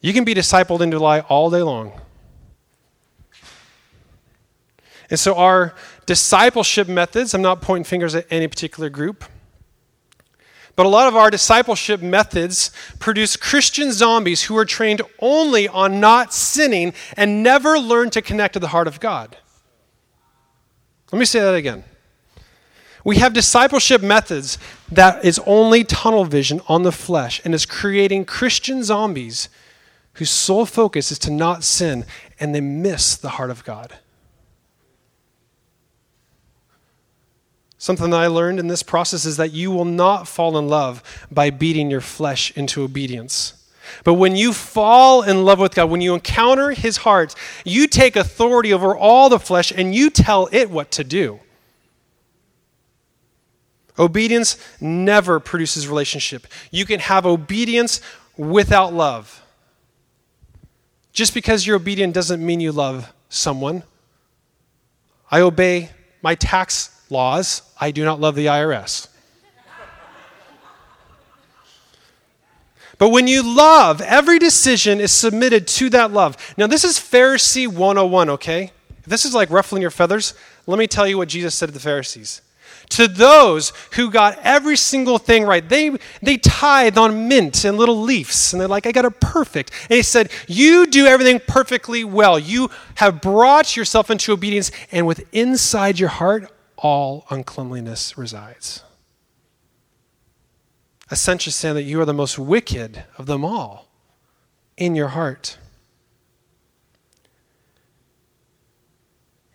You 0.00 0.12
can 0.12 0.24
be 0.24 0.34
discipled 0.34 0.80
into 0.80 0.98
lie 0.98 1.20
all 1.20 1.50
day 1.50 1.62
long. 1.62 1.92
And 5.10 5.18
so, 5.18 5.34
our 5.34 5.74
discipleship 6.06 6.88
methods, 6.88 7.34
I'm 7.34 7.42
not 7.42 7.60
pointing 7.60 7.84
fingers 7.84 8.14
at 8.14 8.26
any 8.30 8.46
particular 8.46 8.88
group, 8.88 9.24
but 10.76 10.86
a 10.86 10.88
lot 10.88 11.08
of 11.08 11.16
our 11.16 11.30
discipleship 11.30 12.00
methods 12.00 12.70
produce 13.00 13.36
Christian 13.36 13.92
zombies 13.92 14.44
who 14.44 14.56
are 14.56 14.64
trained 14.64 15.02
only 15.18 15.68
on 15.68 16.00
not 16.00 16.32
sinning 16.32 16.94
and 17.16 17.42
never 17.42 17.78
learn 17.78 18.10
to 18.10 18.22
connect 18.22 18.54
to 18.54 18.60
the 18.60 18.68
heart 18.68 18.86
of 18.86 19.00
God. 19.00 19.36
Let 21.12 21.18
me 21.18 21.24
say 21.24 21.40
that 21.40 21.54
again. 21.54 21.84
We 23.02 23.16
have 23.16 23.32
discipleship 23.32 24.02
methods 24.02 24.58
that 24.92 25.24
is 25.24 25.40
only 25.46 25.84
tunnel 25.84 26.24
vision 26.24 26.60
on 26.68 26.82
the 26.82 26.92
flesh 26.92 27.40
and 27.44 27.54
is 27.54 27.66
creating 27.66 28.26
Christian 28.26 28.84
zombies 28.84 29.48
whose 30.20 30.30
sole 30.30 30.66
focus 30.66 31.10
is 31.10 31.18
to 31.18 31.30
not 31.30 31.64
sin 31.64 32.04
and 32.38 32.54
they 32.54 32.60
miss 32.60 33.16
the 33.16 33.30
heart 33.30 33.48
of 33.48 33.64
God. 33.64 33.94
Something 37.78 38.10
that 38.10 38.20
I 38.20 38.26
learned 38.26 38.58
in 38.58 38.66
this 38.66 38.82
process 38.82 39.24
is 39.24 39.38
that 39.38 39.54
you 39.54 39.70
will 39.70 39.86
not 39.86 40.28
fall 40.28 40.58
in 40.58 40.68
love 40.68 41.02
by 41.30 41.48
beating 41.48 41.90
your 41.90 42.02
flesh 42.02 42.54
into 42.54 42.82
obedience. 42.82 43.54
But 44.04 44.14
when 44.14 44.36
you 44.36 44.52
fall 44.52 45.22
in 45.22 45.46
love 45.46 45.58
with 45.58 45.74
God, 45.74 45.88
when 45.88 46.02
you 46.02 46.12
encounter 46.12 46.72
His 46.72 46.98
heart, 46.98 47.34
you 47.64 47.86
take 47.86 48.14
authority 48.14 48.74
over 48.74 48.94
all 48.94 49.30
the 49.30 49.38
flesh 49.38 49.72
and 49.74 49.94
you 49.94 50.10
tell 50.10 50.50
it 50.52 50.68
what 50.68 50.90
to 50.90 51.02
do. 51.02 51.40
Obedience 53.98 54.58
never 54.82 55.40
produces 55.40 55.88
relationship. 55.88 56.46
You 56.70 56.84
can 56.84 57.00
have 57.00 57.24
obedience 57.24 58.02
without 58.36 58.92
love. 58.92 59.39
Just 61.12 61.34
because 61.34 61.66
you're 61.66 61.76
obedient 61.76 62.14
doesn't 62.14 62.44
mean 62.44 62.60
you 62.60 62.72
love 62.72 63.12
someone. 63.28 63.82
I 65.30 65.40
obey 65.40 65.90
my 66.22 66.34
tax 66.34 67.04
laws, 67.10 67.62
I 67.80 67.90
do 67.90 68.04
not 68.04 68.20
love 68.20 68.34
the 68.34 68.46
IRS. 68.46 69.08
But 72.98 73.08
when 73.08 73.26
you 73.26 73.42
love, 73.42 74.02
every 74.02 74.38
decision 74.38 75.00
is 75.00 75.10
submitted 75.10 75.66
to 75.68 75.88
that 75.88 76.12
love. 76.12 76.36
Now, 76.58 76.66
this 76.66 76.84
is 76.84 76.98
Pharisee 76.98 77.66
101, 77.66 78.28
okay? 78.28 78.72
If 78.98 79.06
this 79.06 79.24
is 79.24 79.34
like 79.34 79.48
ruffling 79.48 79.80
your 79.80 79.90
feathers, 79.90 80.34
let 80.66 80.78
me 80.78 80.86
tell 80.86 81.08
you 81.08 81.16
what 81.16 81.28
Jesus 81.28 81.54
said 81.54 81.66
to 81.66 81.72
the 81.72 81.80
Pharisees. 81.80 82.42
To 82.90 83.08
those 83.08 83.72
who 83.92 84.10
got 84.10 84.38
every 84.42 84.76
single 84.76 85.18
thing 85.18 85.44
right, 85.44 85.66
they, 85.66 85.96
they 86.22 86.36
tithe 86.36 86.98
on 86.98 87.28
mint 87.28 87.64
and 87.64 87.78
little 87.78 88.00
leaves, 88.00 88.52
and 88.52 88.60
they're 88.60 88.68
like, 88.68 88.86
I 88.86 88.92
got 88.92 89.04
it 89.04 89.20
perfect. 89.20 89.70
And 89.88 89.96
he 89.96 90.02
said, 90.02 90.30
You 90.48 90.86
do 90.86 91.06
everything 91.06 91.40
perfectly 91.46 92.04
well. 92.04 92.38
You 92.38 92.70
have 92.96 93.20
brought 93.20 93.76
yourself 93.76 94.10
into 94.10 94.32
obedience, 94.32 94.70
and 94.90 95.06
with 95.06 95.24
inside 95.32 95.98
your 95.98 96.08
heart, 96.08 96.50
all 96.76 97.26
uncleanliness 97.30 98.18
resides 98.18 98.82
essentially 101.10 101.52
saying 101.52 101.74
that 101.74 101.82
you 101.82 102.00
are 102.00 102.04
the 102.04 102.14
most 102.14 102.38
wicked 102.38 103.04
of 103.18 103.26
them 103.26 103.44
all 103.44 103.88
in 104.76 104.94
your 104.94 105.08
heart. 105.08 105.58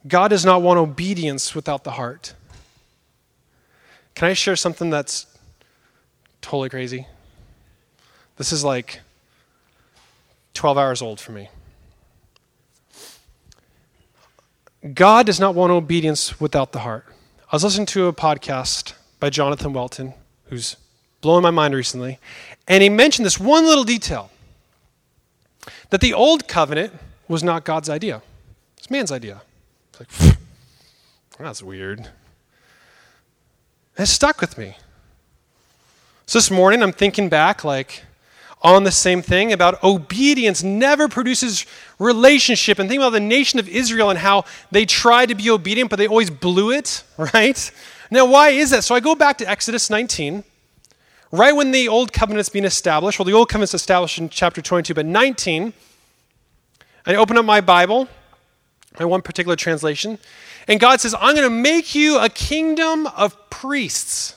God 0.07 0.29
does 0.29 0.45
not 0.45 0.61
want 0.61 0.77
obedience 0.77 1.55
without 1.55 1.83
the 1.83 1.91
heart. 1.91 2.35
Can 4.15 4.29
I 4.29 4.33
share 4.33 4.55
something 4.55 4.89
that's 4.89 5.27
totally 6.41 6.69
crazy? 6.69 7.05
This 8.37 8.53
is 8.53 8.63
like 8.63 9.01
12 10.53 10.77
hours 10.77 11.01
old 11.01 11.19
for 11.19 11.33
me. 11.33 11.49
God 14.93 15.25
does 15.25 15.39
not 15.39 15.53
want 15.53 15.71
obedience 15.71 16.39
without 16.39 16.71
the 16.71 16.79
heart. 16.79 17.05
I 17.51 17.55
was 17.55 17.63
listening 17.65 17.87
to 17.87 18.07
a 18.07 18.13
podcast 18.13 18.93
by 19.19 19.29
Jonathan 19.29 19.73
Welton, 19.73 20.13
who's 20.45 20.77
blowing 21.19 21.43
my 21.43 21.51
mind 21.51 21.73
recently. 21.73 22.19
And 22.67 22.81
he 22.81 22.89
mentioned 22.89 23.25
this 23.25 23.39
one 23.39 23.65
little 23.65 23.83
detail 23.83 24.31
that 25.89 25.99
the 26.01 26.13
old 26.13 26.47
covenant 26.47 26.93
was 27.27 27.43
not 27.43 27.65
God's 27.65 27.89
idea, 27.89 28.21
it's 28.77 28.89
man's 28.89 29.11
idea. 29.11 29.41
It's 29.99 30.21
like, 30.21 30.37
that's 31.37 31.61
weird. 31.61 32.09
It 33.97 34.07
stuck 34.07 34.41
with 34.41 34.57
me. 34.57 34.77
So 36.25 36.39
this 36.39 36.51
morning, 36.51 36.83
I'm 36.83 36.91
thinking 36.91 37.29
back, 37.29 37.63
like, 37.63 38.03
on 38.61 38.83
the 38.83 38.91
same 38.91 39.21
thing 39.21 39.53
about 39.53 39.81
obedience 39.83 40.63
never 40.63 41.07
produces 41.07 41.65
relationship. 41.99 42.79
And 42.79 42.89
think 42.89 42.99
about 42.99 43.11
the 43.11 43.19
nation 43.19 43.59
of 43.59 43.69
Israel 43.69 44.09
and 44.09 44.17
how 44.19 44.45
they 44.71 44.85
tried 44.85 45.29
to 45.29 45.35
be 45.35 45.49
obedient, 45.49 45.89
but 45.89 45.97
they 45.97 46.07
always 46.07 46.29
blew 46.29 46.71
it, 46.71 47.03
right? 47.17 47.71
Now, 48.09 48.25
why 48.25 48.49
is 48.49 48.71
that? 48.71 48.83
So 48.83 48.95
I 48.95 48.99
go 48.99 49.15
back 49.15 49.37
to 49.39 49.49
Exodus 49.49 49.89
19 49.89 50.43
right 51.31 51.55
when 51.55 51.71
the 51.71 51.87
old 51.87 52.13
covenant's 52.13 52.49
being 52.49 52.65
established, 52.65 53.19
well, 53.19 53.25
the 53.25 53.33
old 53.33 53.49
covenant's 53.49 53.73
established 53.73 54.17
in 54.17 54.29
chapter 54.29 54.61
22, 54.61 54.93
but 54.93 55.05
19, 55.05 55.73
I 57.05 57.15
open 57.15 57.37
up 57.37 57.45
my 57.45 57.61
Bible, 57.61 58.07
my 58.99 59.05
one 59.05 59.21
particular 59.21 59.55
translation, 59.55 60.19
and 60.67 60.79
God 60.79 61.01
says, 61.01 61.15
I'm 61.19 61.35
going 61.35 61.47
to 61.47 61.55
make 61.55 61.95
you 61.95 62.19
a 62.19 62.29
kingdom 62.29 63.07
of 63.07 63.49
priests 63.49 64.35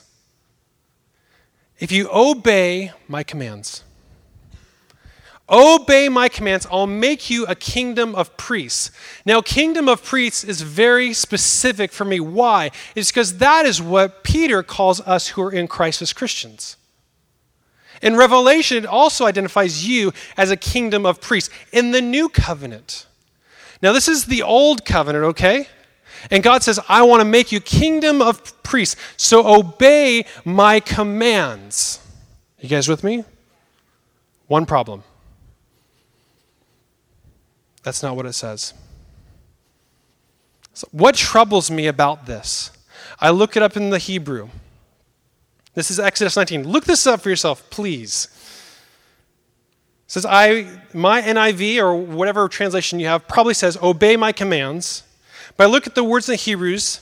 if 1.79 1.91
you 1.91 2.09
obey 2.11 2.91
my 3.07 3.23
commands. 3.23 3.83
Obey 5.51 6.09
my 6.09 6.29
commands, 6.29 6.67
I'll 6.71 6.85
make 6.85 7.29
you 7.29 7.45
a 7.47 7.55
kingdom 7.55 8.13
of 8.13 8.37
priests. 8.37 8.91
Now, 9.25 9.41
kingdom 9.41 9.89
of 9.89 10.03
priests 10.03 10.43
is 10.43 10.61
very 10.61 11.11
specific 11.11 11.91
for 11.91 12.05
me. 12.05 12.19
Why? 12.19 12.69
It's 12.95 13.09
because 13.09 13.39
that 13.39 13.65
is 13.65 13.81
what 13.81 14.23
Peter 14.23 14.61
calls 14.61 15.01
us 15.01 15.29
who 15.29 15.41
are 15.41 15.51
in 15.51 15.67
Christ 15.67 16.03
as 16.03 16.13
Christians. 16.13 16.77
In 18.01 18.15
Revelation, 18.15 18.77
it 18.77 18.85
also 18.85 19.25
identifies 19.25 19.87
you 19.87 20.13
as 20.37 20.51
a 20.51 20.57
kingdom 20.57 21.05
of 21.05 21.19
priests 21.19 21.49
in 21.73 21.91
the 21.91 22.01
new 22.01 22.29
covenant. 22.29 23.07
Now, 23.81 23.93
this 23.93 24.07
is 24.07 24.25
the 24.25 24.41
old 24.41 24.85
covenant, 24.85 25.25
okay? 25.25 25.67
And 26.29 26.43
God 26.43 26.63
says, 26.63 26.79
I 26.89 27.03
want 27.03 27.21
to 27.21 27.25
make 27.25 27.51
you 27.51 27.59
kingdom 27.61 28.21
of 28.21 28.61
priests, 28.63 28.95
so 29.15 29.47
obey 29.47 30.25
my 30.43 30.79
commands. 30.79 32.05
You 32.59 32.67
guys 32.67 32.89
with 32.89 33.03
me? 33.03 33.23
One 34.47 34.65
problem. 34.65 35.03
That's 37.83 38.03
not 38.03 38.15
what 38.15 38.25
it 38.25 38.33
says. 38.33 38.73
So 40.73 40.87
what 40.91 41.15
troubles 41.15 41.71
me 41.71 41.87
about 41.87 42.25
this? 42.25 42.71
I 43.19 43.29
look 43.29 43.55
it 43.55 43.63
up 43.63 43.77
in 43.77 43.89
the 43.89 43.97
Hebrew. 43.97 44.49
This 45.73 45.89
is 45.89 45.99
Exodus 45.99 46.35
19. 46.35 46.67
Look 46.67 46.85
this 46.85 47.07
up 47.07 47.21
for 47.21 47.29
yourself, 47.29 47.69
please. 47.69 48.27
Says, 50.09 50.25
I, 50.25 50.65
my 50.91 51.21
NIV 51.21 51.77
or 51.77 51.95
whatever 51.95 52.47
translation 52.49 52.99
you 52.99 53.05
have 53.05 53.27
probably 53.27 53.53
says, 53.53 53.77
obey 53.77 54.17
my 54.17 54.31
commands. 54.31 55.03
But 55.55 55.65
I 55.65 55.69
look 55.69 55.85
at 55.85 55.93
the 55.93 56.03
words 56.03 56.27
in 56.27 56.33
the 56.33 56.37
Hebrews, 56.37 56.99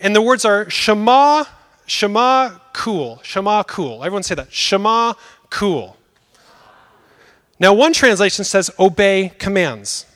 and 0.00 0.16
the 0.16 0.22
words 0.22 0.46
are 0.46 0.68
Shema, 0.70 1.44
Shema, 1.84 2.58
cool. 2.72 3.20
Shema, 3.22 3.62
cool. 3.64 4.02
Everyone 4.02 4.22
say 4.22 4.34
that. 4.36 4.50
Shema, 4.50 5.12
cool. 5.50 5.98
Now, 7.60 7.74
one 7.74 7.92
translation 7.92 8.46
says 8.46 8.70
obey 8.78 9.32
commands. 9.38 10.06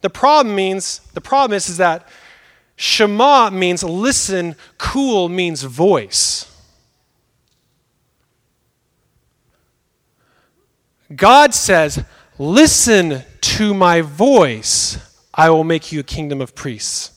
The 0.00 0.08
problem 0.08 0.56
means, 0.56 1.00
the 1.12 1.20
problem 1.20 1.54
is, 1.54 1.68
is 1.68 1.76
that 1.76 2.08
Shema 2.76 3.50
means 3.50 3.84
listen, 3.84 4.56
cool 4.78 5.28
means 5.28 5.64
voice. 5.64 6.50
God 11.14 11.54
says, 11.54 12.04
Listen 12.38 13.22
to 13.40 13.72
my 13.72 14.02
voice, 14.02 14.98
I 15.32 15.50
will 15.50 15.64
make 15.64 15.90
you 15.90 16.00
a 16.00 16.02
kingdom 16.02 16.40
of 16.40 16.54
priests. 16.54 17.12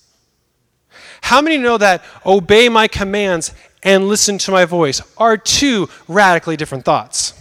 How 1.22 1.41
many 1.41 1.58
know 1.58 1.77
that 1.77 2.03
obey 2.25 2.69
my 2.69 2.88
commands 2.88 3.53
and 3.84 4.08
listen 4.08 4.38
to 4.39 4.51
my 4.51 4.65
voice 4.65 5.01
are 5.17 5.38
two 5.38 5.89
radically 6.08 6.55
different 6.55 6.86
thoughts? 6.86 7.34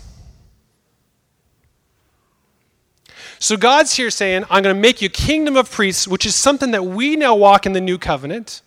So 3.39 3.57
God's 3.57 3.95
here 3.95 4.11
saying, 4.11 4.45
I'm 4.51 4.65
going 4.65 4.75
to 4.75 4.81
make 4.81 5.01
you 5.01 5.07
a 5.07 5.11
kingdom 5.11 5.57
of 5.57 5.71
priests, 5.71 6.09
which 6.09 6.27
is 6.27 6.35
something 6.35 6.73
that 6.73 6.85
we 6.85 7.15
now 7.15 7.37
walk 7.37 7.67
in 7.67 7.73
the 7.73 7.81
new 7.81 7.97
covenant. 7.97 8.63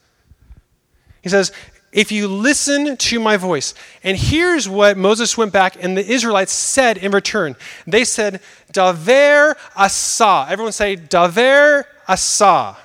He 1.22 1.30
says, 1.30 1.52
if 1.92 2.12
you 2.12 2.28
listen 2.28 2.96
to 2.96 3.20
my 3.20 3.38
voice. 3.38 3.74
And 4.04 4.18
here's 4.18 4.68
what 4.70 4.98
Moses 4.98 5.38
went 5.38 5.52
back 5.52 5.82
and 5.82 5.98
the 5.98 6.06
Israelites 6.06 6.54
said 6.54 6.98
in 6.98 7.12
return. 7.12 7.56
They 7.86 8.06
said, 8.06 8.42
Daver 8.72 9.56
asa. 9.76 10.48
Everyone 10.50 10.72
say, 10.72 10.96
Daver 10.96 11.84
asa. 12.08 12.78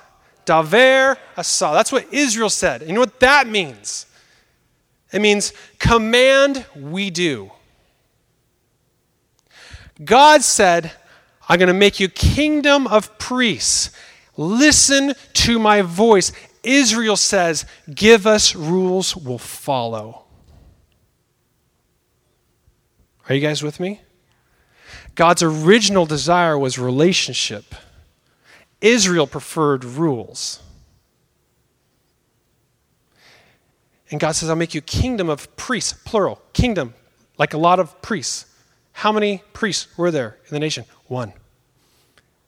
Daver 0.45 1.17
asa. 1.37 1.71
That's 1.73 1.91
what 1.91 2.11
Israel 2.13 2.49
said. 2.49 2.81
And 2.81 2.89
you 2.89 2.95
know 2.95 3.01
what 3.01 3.19
that 3.21 3.47
means? 3.47 4.05
It 5.11 5.21
means 5.21 5.53
command 5.79 6.65
we 6.75 7.09
do. 7.09 7.51
God 10.03 10.43
said, 10.43 10.91
I'm 11.49 11.57
going 11.57 11.67
to 11.67 11.73
make 11.73 11.99
you 11.99 12.09
kingdom 12.09 12.87
of 12.87 13.17
priests. 13.17 13.91
Listen 14.35 15.13
to 15.33 15.59
my 15.59 15.81
voice. 15.81 16.31
Israel 16.67 17.15
says, 17.15 17.65
Give 17.93 18.27
us 18.27 18.53
rules, 18.53 19.15
we'll 19.15 19.37
follow. 19.37 20.25
Are 23.29 23.35
you 23.35 23.41
guys 23.41 23.63
with 23.63 23.79
me? 23.79 24.01
God's 25.15 25.41
original 25.41 26.05
desire 26.05 26.57
was 26.57 26.77
relationship. 26.77 27.73
Israel 28.81 29.27
preferred 29.27 29.83
rules. 29.83 30.61
And 34.11 34.19
God 34.19 34.33
says, 34.33 34.49
I'll 34.49 34.55
make 34.55 34.73
you 34.73 34.81
kingdom 34.81 35.29
of 35.29 35.53
priests, 35.57 35.93
plural, 36.05 36.41
kingdom, 36.53 36.93
like 37.37 37.53
a 37.53 37.57
lot 37.57 37.79
of 37.79 38.01
priests. 38.01 38.45
How 38.91 39.11
many 39.11 39.41
priests 39.53 39.97
were 39.97 40.11
there 40.11 40.37
in 40.45 40.53
the 40.53 40.59
nation? 40.59 40.85
One. 41.07 41.33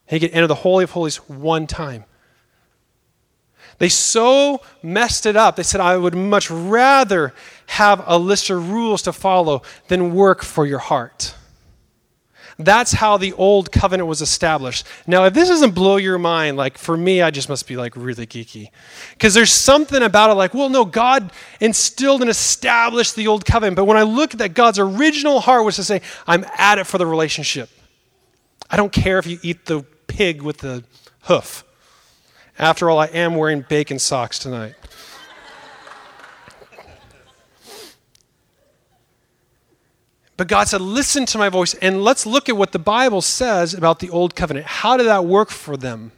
He 0.08 0.20
could 0.20 0.32
enter 0.32 0.48
the 0.48 0.56
Holy 0.56 0.84
of 0.84 0.92
Holies 0.92 1.18
one 1.28 1.68
time. 1.68 2.06
They 3.80 3.90
so 3.90 4.62
messed 4.84 5.26
it 5.26 5.36
up. 5.36 5.56
They 5.56 5.64
said, 5.64 5.82
I 5.82 5.98
would 5.98 6.14
much 6.14 6.52
rather 6.52 7.34
have 7.68 8.04
a 8.06 8.18
list 8.18 8.50
of 8.50 8.70
rules 8.70 9.02
to 9.04 9.14
follow 9.14 9.64
than 9.88 10.14
work 10.14 10.44
for 10.44 10.66
your 10.66 10.80
heart. 10.80 11.34
That's 12.62 12.92
how 12.92 13.16
the 13.16 13.32
old 13.34 13.72
covenant 13.72 14.10
was 14.10 14.22
established. 14.22 14.86
Now, 15.08 15.24
if 15.24 15.34
this 15.34 15.48
doesn't 15.48 15.72
blow 15.72 15.96
your 15.96 16.18
mind, 16.18 16.58
like 16.58 16.78
for 16.78 16.98
me, 16.98 17.22
I 17.22 17.32
just 17.32 17.48
must 17.48 17.66
be 17.70 17.78
like 17.78 17.96
really 17.96 18.28
geeky. 18.28 18.70
Because 19.14 19.34
there's 19.34 19.52
something 19.52 20.04
about 20.04 20.30
it 20.30 20.34
like, 20.34 20.54
well, 20.54 20.68
no, 20.68 20.84
God 20.84 21.32
instilled 21.62 22.20
and 22.20 22.30
established 22.30 23.16
the 23.16 23.28
old 23.28 23.46
covenant. 23.46 23.78
But 23.78 23.86
when 23.86 23.96
I 23.96 24.04
look 24.04 24.34
at 24.34 24.40
that, 24.40 24.56
God's 24.56 24.78
original 24.78 25.40
heart 25.40 25.64
was 25.64 25.78
to 25.78 25.86
say, 25.86 26.02
I'm 26.28 26.46
at 26.58 26.80
it 26.80 26.86
for 26.86 26.98
the 26.98 27.06
relationship. 27.06 27.70
I 28.70 28.76
don't 28.76 28.92
care 28.92 29.20
if 29.20 29.26
you 29.26 29.40
eat 29.42 29.66
the 29.66 29.86
pig 30.08 30.42
with 30.42 30.58
the 30.58 30.84
hoof. 31.24 31.64
After 32.60 32.90
all, 32.90 33.00
I 33.00 33.06
am 33.08 33.36
wearing 33.36 33.62
bacon 33.62 33.98
socks 34.00 34.38
tonight. 34.38 34.76
But 40.36 40.48
God 40.48 40.68
said, 40.68 40.82
Listen 40.82 41.26
to 41.28 41.38
my 41.38 41.50
voice, 41.50 41.74
and 41.76 42.04
let's 42.04 42.26
look 42.26 42.50
at 42.50 42.58
what 42.58 42.72
the 42.72 42.80
Bible 42.80 43.22
says 43.22 43.74
about 43.74 44.00
the 44.00 44.10
old 44.10 44.36
covenant. 44.36 44.66
How 44.66 44.98
did 44.98 45.08
that 45.08 45.26
work 45.26 45.50
for 45.50 45.78
them? 45.78 46.12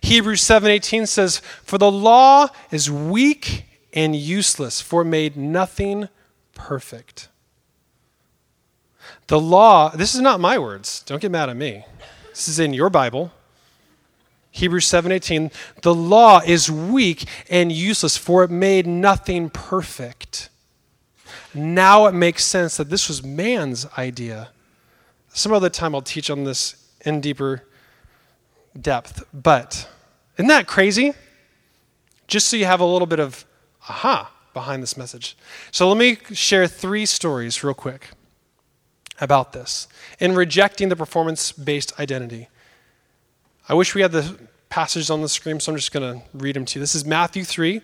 Hebrews 0.00 0.42
7:18 0.42 1.06
says, 1.06 1.40
"For 1.62 1.78
the 1.78 1.90
law 1.90 2.48
is 2.70 2.90
weak 2.90 3.64
and 3.92 4.14
useless, 4.16 4.80
for 4.80 5.02
it 5.02 5.06
made 5.06 5.36
nothing 5.36 6.08
perfect." 6.54 7.28
The 9.26 9.40
law, 9.40 9.90
this 9.90 10.14
is 10.14 10.20
not 10.20 10.40
my 10.40 10.58
words. 10.58 11.02
Don't 11.06 11.20
get 11.20 11.30
mad 11.30 11.48
at 11.48 11.56
me. 11.56 11.86
This 12.30 12.48
is 12.48 12.58
in 12.58 12.74
your 12.74 12.90
Bible. 12.90 13.32
Hebrews 14.54 14.86
7:18, 14.86 15.50
"The 15.82 15.92
law 15.92 16.40
is 16.46 16.70
weak 16.70 17.26
and 17.50 17.72
useless, 17.72 18.16
for 18.16 18.44
it 18.44 18.52
made 18.52 18.86
nothing 18.86 19.50
perfect." 19.50 20.48
Now 21.52 22.06
it 22.06 22.14
makes 22.14 22.44
sense 22.44 22.76
that 22.76 22.88
this 22.88 23.08
was 23.08 23.20
man's 23.20 23.84
idea. 23.98 24.50
Some 25.32 25.52
other 25.52 25.68
time 25.68 25.92
I'll 25.92 26.02
teach 26.02 26.30
on 26.30 26.44
this 26.44 26.76
in 27.00 27.20
deeper 27.20 27.64
depth. 28.80 29.24
But 29.32 29.88
isn't 30.38 30.46
that 30.46 30.68
crazy? 30.68 31.14
Just 32.28 32.46
so 32.46 32.56
you 32.56 32.66
have 32.66 32.80
a 32.80 32.84
little 32.84 33.06
bit 33.06 33.18
of 33.18 33.44
aha 33.88 34.30
behind 34.52 34.84
this 34.84 34.96
message. 34.96 35.36
So 35.72 35.88
let 35.88 35.96
me 35.96 36.18
share 36.32 36.68
three 36.68 37.06
stories 37.06 37.64
real 37.64 37.74
quick 37.74 38.10
about 39.20 39.52
this 39.52 39.88
in 40.20 40.36
rejecting 40.36 40.90
the 40.90 40.96
performance 40.96 41.50
based 41.50 41.92
identity. 41.98 42.48
I 43.68 43.74
wish 43.74 43.94
we 43.94 44.02
had 44.02 44.12
the 44.12 44.38
passages 44.68 45.10
on 45.10 45.22
the 45.22 45.28
screen, 45.28 45.58
so 45.60 45.72
I'm 45.72 45.78
just 45.78 45.92
going 45.92 46.20
to 46.20 46.26
read 46.34 46.56
them 46.56 46.64
to 46.66 46.78
you. 46.78 46.80
This 46.80 46.94
is 46.94 47.04
Matthew 47.04 47.44
3. 47.44 47.80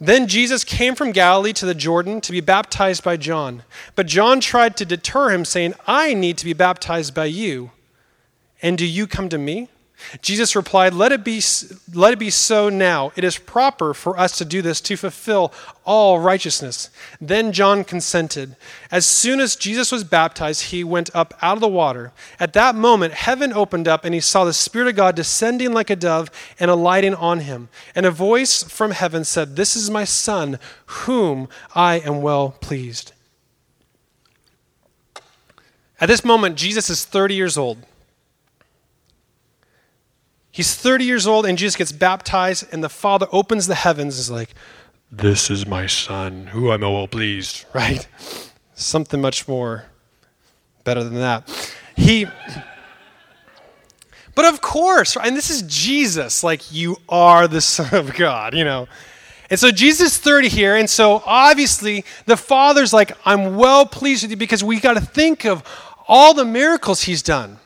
Then 0.00 0.26
Jesus 0.26 0.64
came 0.64 0.94
from 0.94 1.12
Galilee 1.12 1.52
to 1.54 1.66
the 1.66 1.74
Jordan 1.74 2.20
to 2.22 2.32
be 2.32 2.40
baptized 2.40 3.02
by 3.02 3.16
John. 3.16 3.64
But 3.94 4.06
John 4.06 4.40
tried 4.40 4.76
to 4.76 4.84
deter 4.84 5.30
him, 5.30 5.44
saying, 5.44 5.74
I 5.86 6.14
need 6.14 6.38
to 6.38 6.44
be 6.44 6.52
baptized 6.52 7.14
by 7.14 7.26
you, 7.26 7.72
and 8.62 8.78
do 8.78 8.86
you 8.86 9.06
come 9.06 9.28
to 9.28 9.38
me? 9.38 9.68
Jesus 10.22 10.56
replied, 10.56 10.94
let 10.94 11.12
it, 11.12 11.24
be, 11.24 11.42
let 11.92 12.12
it 12.12 12.18
be 12.18 12.30
so 12.30 12.68
now. 12.68 13.12
It 13.16 13.24
is 13.24 13.36
proper 13.36 13.92
for 13.92 14.18
us 14.18 14.38
to 14.38 14.44
do 14.44 14.62
this 14.62 14.80
to 14.82 14.96
fulfill 14.96 15.52
all 15.84 16.18
righteousness. 16.18 16.90
Then 17.20 17.52
John 17.52 17.84
consented. 17.84 18.56
As 18.90 19.04
soon 19.04 19.40
as 19.40 19.56
Jesus 19.56 19.90
was 19.90 20.04
baptized, 20.04 20.64
he 20.64 20.84
went 20.84 21.10
up 21.14 21.34
out 21.42 21.56
of 21.56 21.60
the 21.60 21.68
water. 21.68 22.12
At 22.38 22.52
that 22.54 22.74
moment, 22.74 23.14
heaven 23.14 23.52
opened 23.52 23.88
up, 23.88 24.04
and 24.04 24.14
he 24.14 24.20
saw 24.20 24.44
the 24.44 24.52
Spirit 24.52 24.88
of 24.88 24.96
God 24.96 25.16
descending 25.16 25.72
like 25.72 25.90
a 25.90 25.96
dove 25.96 26.30
and 26.58 26.70
alighting 26.70 27.14
on 27.14 27.40
him. 27.40 27.68
And 27.94 28.06
a 28.06 28.10
voice 28.10 28.62
from 28.62 28.92
heaven 28.92 29.24
said, 29.24 29.56
This 29.56 29.76
is 29.76 29.90
my 29.90 30.04
Son, 30.04 30.58
whom 30.86 31.48
I 31.74 31.98
am 32.00 32.22
well 32.22 32.56
pleased. 32.60 33.12
At 36.00 36.06
this 36.06 36.24
moment, 36.24 36.56
Jesus 36.56 36.88
is 36.88 37.04
30 37.04 37.34
years 37.34 37.58
old. 37.58 37.78
He's 40.58 40.74
30 40.74 41.04
years 41.04 41.24
old, 41.24 41.46
and 41.46 41.56
Jesus 41.56 41.76
gets 41.76 41.92
baptized, 41.92 42.66
and 42.72 42.82
the 42.82 42.88
Father 42.88 43.28
opens 43.30 43.68
the 43.68 43.76
heavens 43.76 44.16
and 44.16 44.22
is 44.22 44.28
like, 44.28 44.56
This 45.08 45.50
is 45.50 45.68
my 45.68 45.86
Son, 45.86 46.48
who 46.48 46.72
I'm 46.72 46.80
well 46.80 47.06
pleased, 47.06 47.64
right? 47.72 48.08
Something 48.74 49.20
much 49.20 49.46
more 49.46 49.84
better 50.82 51.04
than 51.04 51.14
that. 51.14 51.48
He. 51.94 52.26
But 54.34 54.52
of 54.52 54.60
course, 54.60 55.16
and 55.16 55.36
this 55.36 55.48
is 55.50 55.62
Jesus, 55.62 56.42
like 56.42 56.72
you 56.72 56.96
are 57.08 57.46
the 57.46 57.60
Son 57.60 57.92
of 57.92 58.14
God, 58.14 58.54
you 58.54 58.64
know. 58.64 58.88
And 59.50 59.60
so 59.60 59.70
Jesus 59.70 60.12
is 60.12 60.18
30 60.18 60.48
here, 60.48 60.74
and 60.74 60.90
so 60.90 61.22
obviously 61.24 62.04
the 62.26 62.36
Father's 62.36 62.92
like, 62.92 63.12
I'm 63.24 63.56
well 63.56 63.86
pleased 63.86 64.24
with 64.24 64.32
you 64.32 64.36
because 64.36 64.64
we 64.64 64.80
got 64.80 64.94
to 64.94 65.00
think 65.00 65.44
of 65.44 65.62
all 66.08 66.34
the 66.34 66.44
miracles 66.44 67.02
he's 67.02 67.22
done, 67.22 67.58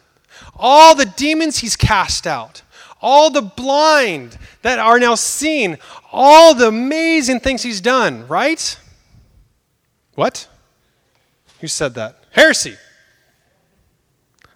all 0.56 0.94
the 0.94 1.06
demons 1.06 1.58
he's 1.58 1.76
cast 1.76 2.26
out, 2.26 2.62
all 3.02 3.30
the 3.30 3.42
blind 3.42 4.38
that 4.62 4.78
are 4.78 4.98
now 4.98 5.16
seen, 5.16 5.76
all 6.12 6.54
the 6.54 6.68
amazing 6.68 7.40
things 7.40 7.62
he's 7.62 7.80
done, 7.80 8.26
right? 8.28 8.78
What? 10.14 10.48
Who 11.60 11.66
said 11.66 11.94
that? 11.94 12.22
Heresy. 12.30 12.76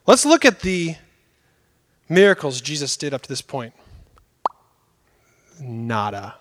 Let's 0.06 0.24
look 0.24 0.44
at 0.44 0.60
the 0.60 0.96
miracles 2.08 2.60
Jesus 2.60 2.96
did 2.96 3.12
up 3.12 3.22
to 3.22 3.28
this 3.28 3.42
point. 3.42 3.74
Nada. 5.60 6.36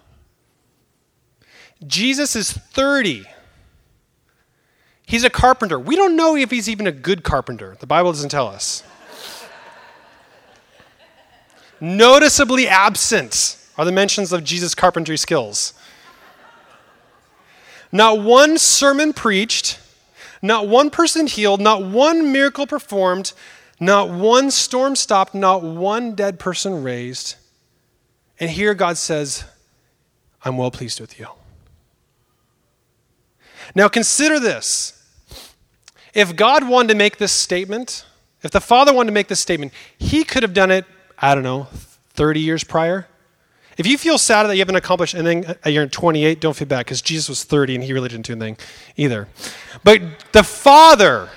Jesus 1.85 2.35
is 2.35 2.51
30. 2.51 3.25
He's 5.07 5.23
a 5.23 5.29
carpenter. 5.29 5.79
We 5.79 5.95
don't 5.95 6.15
know 6.15 6.35
if 6.35 6.51
he's 6.51 6.69
even 6.69 6.87
a 6.87 6.91
good 6.91 7.23
carpenter. 7.23 7.77
The 7.79 7.87
Bible 7.87 8.11
doesn't 8.11 8.29
tell 8.29 8.47
us. 8.47 8.83
Noticeably 11.79 12.67
absent 12.67 13.57
are 13.77 13.85
the 13.85 13.91
mentions 13.91 14.31
of 14.31 14.43
Jesus' 14.43 14.75
carpentry 14.75 15.17
skills. 15.17 15.73
Not 17.91 18.19
one 18.19 18.57
sermon 18.57 19.13
preached, 19.13 19.79
not 20.41 20.67
one 20.67 20.89
person 20.89 21.27
healed, 21.27 21.61
not 21.61 21.83
one 21.83 22.31
miracle 22.31 22.67
performed, 22.67 23.33
not 23.79 24.09
one 24.09 24.51
storm 24.51 24.95
stopped, 24.95 25.33
not 25.33 25.63
one 25.63 26.15
dead 26.15 26.39
person 26.39 26.83
raised. 26.83 27.35
And 28.39 28.49
here 28.49 28.73
God 28.73 28.97
says, 28.97 29.43
I'm 30.43 30.57
well 30.57 30.71
pleased 30.71 30.99
with 30.99 31.19
you. 31.19 31.27
Now 33.73 33.87
consider 33.87 34.39
this. 34.39 34.91
If 36.13 36.35
God 36.35 36.67
wanted 36.67 36.89
to 36.89 36.95
make 36.95 37.17
this 37.17 37.31
statement, 37.31 38.05
if 38.41 38.51
the 38.51 38.61
Father 38.61 38.93
wanted 38.93 39.07
to 39.07 39.13
make 39.13 39.27
this 39.27 39.39
statement, 39.39 39.73
he 39.97 40.23
could 40.23 40.43
have 40.43 40.53
done 40.53 40.71
it 40.71 40.85
I 41.19 41.33
don't 41.33 41.43
know, 41.43 41.67
30 42.13 42.39
years 42.39 42.63
prior. 42.63 43.07
If 43.77 43.85
you 43.85 43.97
feel 43.97 44.17
sad 44.17 44.43
that 44.43 44.55
you 44.55 44.61
haven't 44.61 44.75
accomplished 44.75 45.15
anything 45.15 45.45
uh, 45.45 45.55
at 45.63 45.73
you're 45.73 45.85
28, 45.85 46.39
don't 46.39 46.55
feel 46.55 46.67
bad 46.67 46.85
because 46.85 47.01
Jesus 47.01 47.27
was 47.27 47.43
30 47.43 47.75
and 47.75 47.83
he 47.83 47.93
really 47.93 48.09
didn't 48.09 48.25
do 48.25 48.33
anything 48.33 48.57
either. 48.95 49.27
But 49.83 50.01
the 50.31 50.43
Father 50.43 51.29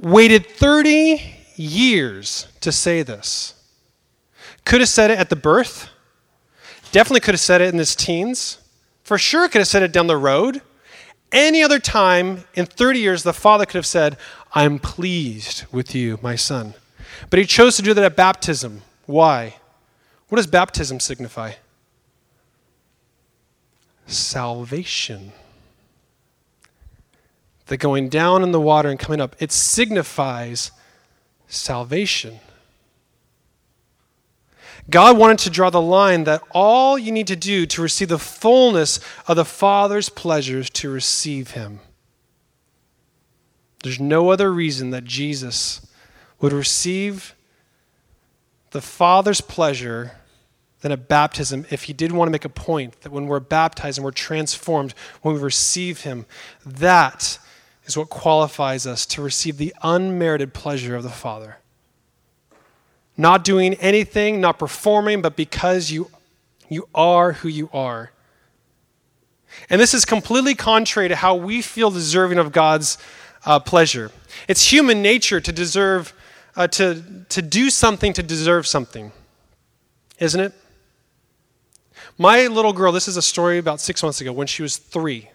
waited 0.00 0.46
30 0.46 1.22
years 1.56 2.46
to 2.60 2.72
say 2.72 3.02
this. 3.02 3.54
Could 4.64 4.80
have 4.80 4.88
said 4.88 5.10
it 5.10 5.18
at 5.18 5.30
the 5.30 5.36
birth. 5.36 5.88
Definitely 6.92 7.20
could 7.20 7.34
have 7.34 7.40
said 7.40 7.62
it 7.62 7.72
in 7.72 7.78
his 7.78 7.96
teens. 7.96 8.58
For 9.02 9.16
sure 9.16 9.48
could 9.48 9.60
have 9.60 9.68
said 9.68 9.82
it 9.82 9.92
down 9.92 10.06
the 10.06 10.16
road. 10.16 10.60
Any 11.32 11.62
other 11.62 11.78
time 11.78 12.44
in 12.54 12.66
30 12.66 13.00
years, 13.00 13.22
the 13.22 13.32
Father 13.32 13.64
could 13.64 13.76
have 13.76 13.86
said, 13.86 14.18
I'm 14.54 14.78
pleased 14.78 15.64
with 15.72 15.94
you, 15.94 16.18
my 16.22 16.36
son. 16.36 16.74
But 17.30 17.38
he 17.38 17.46
chose 17.46 17.76
to 17.76 17.82
do 17.82 17.94
that 17.94 18.04
at 18.04 18.14
baptism 18.14 18.82
why? 19.06 19.56
What 20.28 20.36
does 20.36 20.46
baptism 20.46 21.00
signify? 21.00 21.52
Salvation. 24.06 25.32
The 27.66 27.76
going 27.76 28.08
down 28.08 28.42
in 28.42 28.52
the 28.52 28.60
water 28.60 28.88
and 28.88 28.98
coming 28.98 29.20
up, 29.20 29.36
it 29.38 29.52
signifies 29.52 30.72
salvation. 31.46 32.40
God 34.90 35.16
wanted 35.16 35.38
to 35.40 35.50
draw 35.50 35.70
the 35.70 35.80
line 35.80 36.24
that 36.24 36.42
all 36.50 36.98
you 36.98 37.12
need 37.12 37.28
to 37.28 37.36
do 37.36 37.66
to 37.66 37.82
receive 37.82 38.08
the 38.08 38.18
fullness 38.18 38.98
of 39.28 39.36
the 39.36 39.44
Father's 39.44 40.08
pleasures 40.08 40.68
to 40.70 40.90
receive 40.90 41.52
Him. 41.52 41.80
There's 43.82 44.00
no 44.00 44.30
other 44.30 44.52
reason 44.52 44.90
that 44.90 45.04
Jesus 45.04 45.86
would 46.40 46.52
receive 46.52 47.34
the 48.72 48.80
Father's 48.80 49.40
pleasure 49.40 50.12
than 50.80 50.92
a 50.92 50.96
baptism 50.96 51.64
if 51.70 51.84
he 51.84 51.92
did 51.92 52.12
want 52.12 52.26
to 52.26 52.32
make 52.32 52.44
a 52.44 52.48
point 52.48 53.00
that 53.02 53.12
when 53.12 53.26
we're 53.26 53.40
baptized 53.40 53.98
and 53.98 54.04
we're 54.04 54.10
transformed, 54.10 54.94
when 55.22 55.34
we 55.34 55.40
receive 55.40 56.02
him, 56.02 56.26
that 56.66 57.38
is 57.84 57.96
what 57.96 58.08
qualifies 58.08 58.86
us 58.86 59.06
to 59.06 59.22
receive 59.22 59.56
the 59.56 59.74
unmerited 59.82 60.52
pleasure 60.52 60.96
of 60.96 61.02
the 61.02 61.08
Father. 61.08 61.58
Not 63.16 63.44
doing 63.44 63.74
anything, 63.74 64.40
not 64.40 64.58
performing, 64.58 65.22
but 65.22 65.36
because 65.36 65.90
you, 65.90 66.10
you 66.68 66.88
are 66.94 67.32
who 67.32 67.48
you 67.48 67.68
are. 67.72 68.10
And 69.68 69.80
this 69.80 69.94
is 69.94 70.04
completely 70.04 70.54
contrary 70.54 71.08
to 71.08 71.16
how 71.16 71.34
we 71.34 71.62
feel 71.62 71.90
deserving 71.90 72.38
of 72.38 72.52
God's 72.52 72.98
uh, 73.44 73.60
pleasure. 73.60 74.10
It's 74.48 74.72
human 74.72 75.02
nature 75.02 75.40
to 75.40 75.52
deserve, 75.52 76.14
uh, 76.56 76.66
to, 76.68 77.02
to 77.28 77.42
do 77.42 77.70
something 77.70 78.12
to 78.12 78.22
deserve 78.22 78.66
something, 78.66 79.12
isn't 80.18 80.40
it? 80.40 80.52
My 82.18 82.46
little 82.46 82.72
girl, 82.72 82.92
this 82.92 83.08
is 83.08 83.16
a 83.16 83.22
story 83.22 83.58
about 83.58 83.80
six 83.80 84.02
months 84.02 84.20
ago 84.20 84.32
when 84.32 84.46
she 84.46 84.62
was 84.62 84.76
three. 84.76 85.30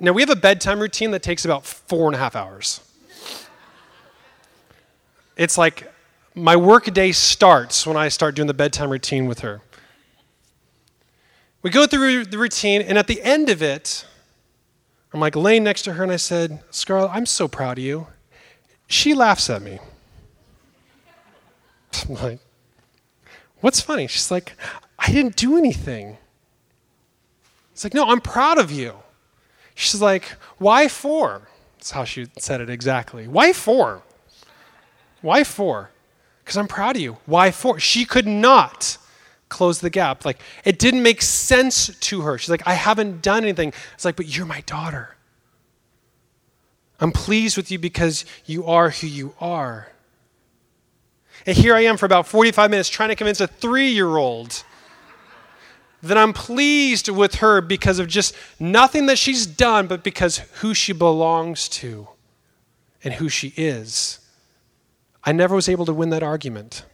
Now, 0.00 0.12
we 0.12 0.22
have 0.22 0.30
a 0.30 0.36
bedtime 0.36 0.78
routine 0.78 1.10
that 1.10 1.22
takes 1.22 1.44
about 1.44 1.66
four 1.66 2.06
and 2.06 2.14
a 2.14 2.18
half 2.18 2.36
hours. 2.36 2.80
It's 5.36 5.58
like 5.58 5.92
my 6.34 6.54
work 6.54 6.84
day 6.92 7.12
starts 7.12 7.86
when 7.86 7.96
I 7.96 8.08
start 8.08 8.34
doing 8.34 8.46
the 8.46 8.54
bedtime 8.54 8.90
routine 8.90 9.26
with 9.26 9.40
her. 9.40 9.62
We 11.62 11.70
go 11.70 11.86
through 11.86 12.26
the 12.26 12.38
routine, 12.38 12.82
and 12.82 12.96
at 12.96 13.06
the 13.06 13.20
end 13.22 13.50
of 13.50 13.62
it, 13.62 14.06
I'm 15.12 15.20
like 15.20 15.34
laying 15.34 15.64
next 15.64 15.82
to 15.82 15.94
her, 15.94 16.02
and 16.02 16.12
I 16.12 16.16
said, 16.16 16.62
Scarlett, 16.70 17.10
I'm 17.12 17.26
so 17.26 17.48
proud 17.48 17.78
of 17.78 17.84
you. 17.84 18.06
She 18.86 19.12
laughs 19.12 19.50
at 19.50 19.60
me. 19.60 19.80
I'm 22.08 22.14
like, 22.14 22.40
what's 23.60 23.80
funny? 23.80 24.06
She's 24.06 24.30
like, 24.30 24.54
I 24.98 25.10
didn't 25.12 25.36
do 25.36 25.56
anything. 25.56 26.18
It's 27.72 27.84
like, 27.84 27.94
no, 27.94 28.08
I'm 28.08 28.20
proud 28.20 28.58
of 28.58 28.70
you. 28.70 28.94
She's 29.74 30.00
like, 30.00 30.24
why 30.58 30.88
four? 30.88 31.48
That's 31.78 31.92
how 31.92 32.04
she 32.04 32.26
said 32.38 32.60
it 32.60 32.68
exactly. 32.68 33.26
Why 33.26 33.52
four? 33.52 34.02
Why 35.22 35.44
four? 35.44 35.90
Because 36.44 36.56
I'm 36.56 36.68
proud 36.68 36.96
of 36.96 37.02
you. 37.02 37.16
Why 37.24 37.50
four? 37.50 37.78
She 37.78 38.04
could 38.04 38.26
not 38.26 38.98
close 39.48 39.80
the 39.80 39.90
gap. 39.90 40.24
Like, 40.24 40.38
it 40.64 40.78
didn't 40.78 41.02
make 41.02 41.22
sense 41.22 41.96
to 41.98 42.20
her. 42.22 42.38
She's 42.38 42.50
like, 42.50 42.66
I 42.66 42.74
haven't 42.74 43.22
done 43.22 43.44
anything. 43.44 43.72
It's 43.94 44.04
like, 44.04 44.16
but 44.16 44.34
you're 44.36 44.46
my 44.46 44.60
daughter. 44.62 45.16
I'm 47.00 47.12
pleased 47.12 47.56
with 47.56 47.70
you 47.70 47.78
because 47.78 48.24
you 48.44 48.66
are 48.66 48.90
who 48.90 49.06
you 49.06 49.34
are. 49.40 49.88
And 51.46 51.56
here 51.56 51.74
I 51.74 51.80
am 51.80 51.96
for 51.96 52.06
about 52.06 52.26
45 52.26 52.70
minutes 52.70 52.88
trying 52.88 53.08
to 53.08 53.16
convince 53.16 53.40
a 53.40 53.46
three 53.46 53.88
year 53.88 54.16
old 54.16 54.62
that 56.02 56.16
I'm 56.16 56.32
pleased 56.32 57.08
with 57.08 57.36
her 57.36 57.60
because 57.60 57.98
of 57.98 58.08
just 58.08 58.34
nothing 58.58 59.06
that 59.06 59.18
she's 59.18 59.46
done, 59.46 59.86
but 59.86 60.02
because 60.02 60.38
who 60.60 60.72
she 60.72 60.92
belongs 60.92 61.68
to 61.68 62.08
and 63.04 63.14
who 63.14 63.28
she 63.28 63.52
is. 63.56 64.18
I 65.22 65.32
never 65.32 65.54
was 65.54 65.68
able 65.68 65.84
to 65.86 65.92
win 65.92 66.10
that 66.10 66.22
argument. 66.22 66.84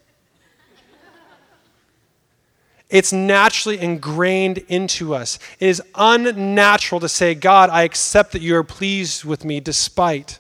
It's 2.89 3.13
naturally 3.13 3.81
ingrained 3.81 4.59
into 4.69 5.15
us. 5.15 5.39
It 5.59 5.69
is 5.69 5.83
unnatural 5.97 7.01
to 7.01 7.09
say, 7.09 7.35
God, 7.35 7.69
I 7.71 7.83
accept 7.83 8.33
that 8.33 8.43
you 8.43 8.57
are 8.57 8.63
pleased 8.63 9.25
with 9.25 9.45
me 9.45 9.59
despite 9.59 10.39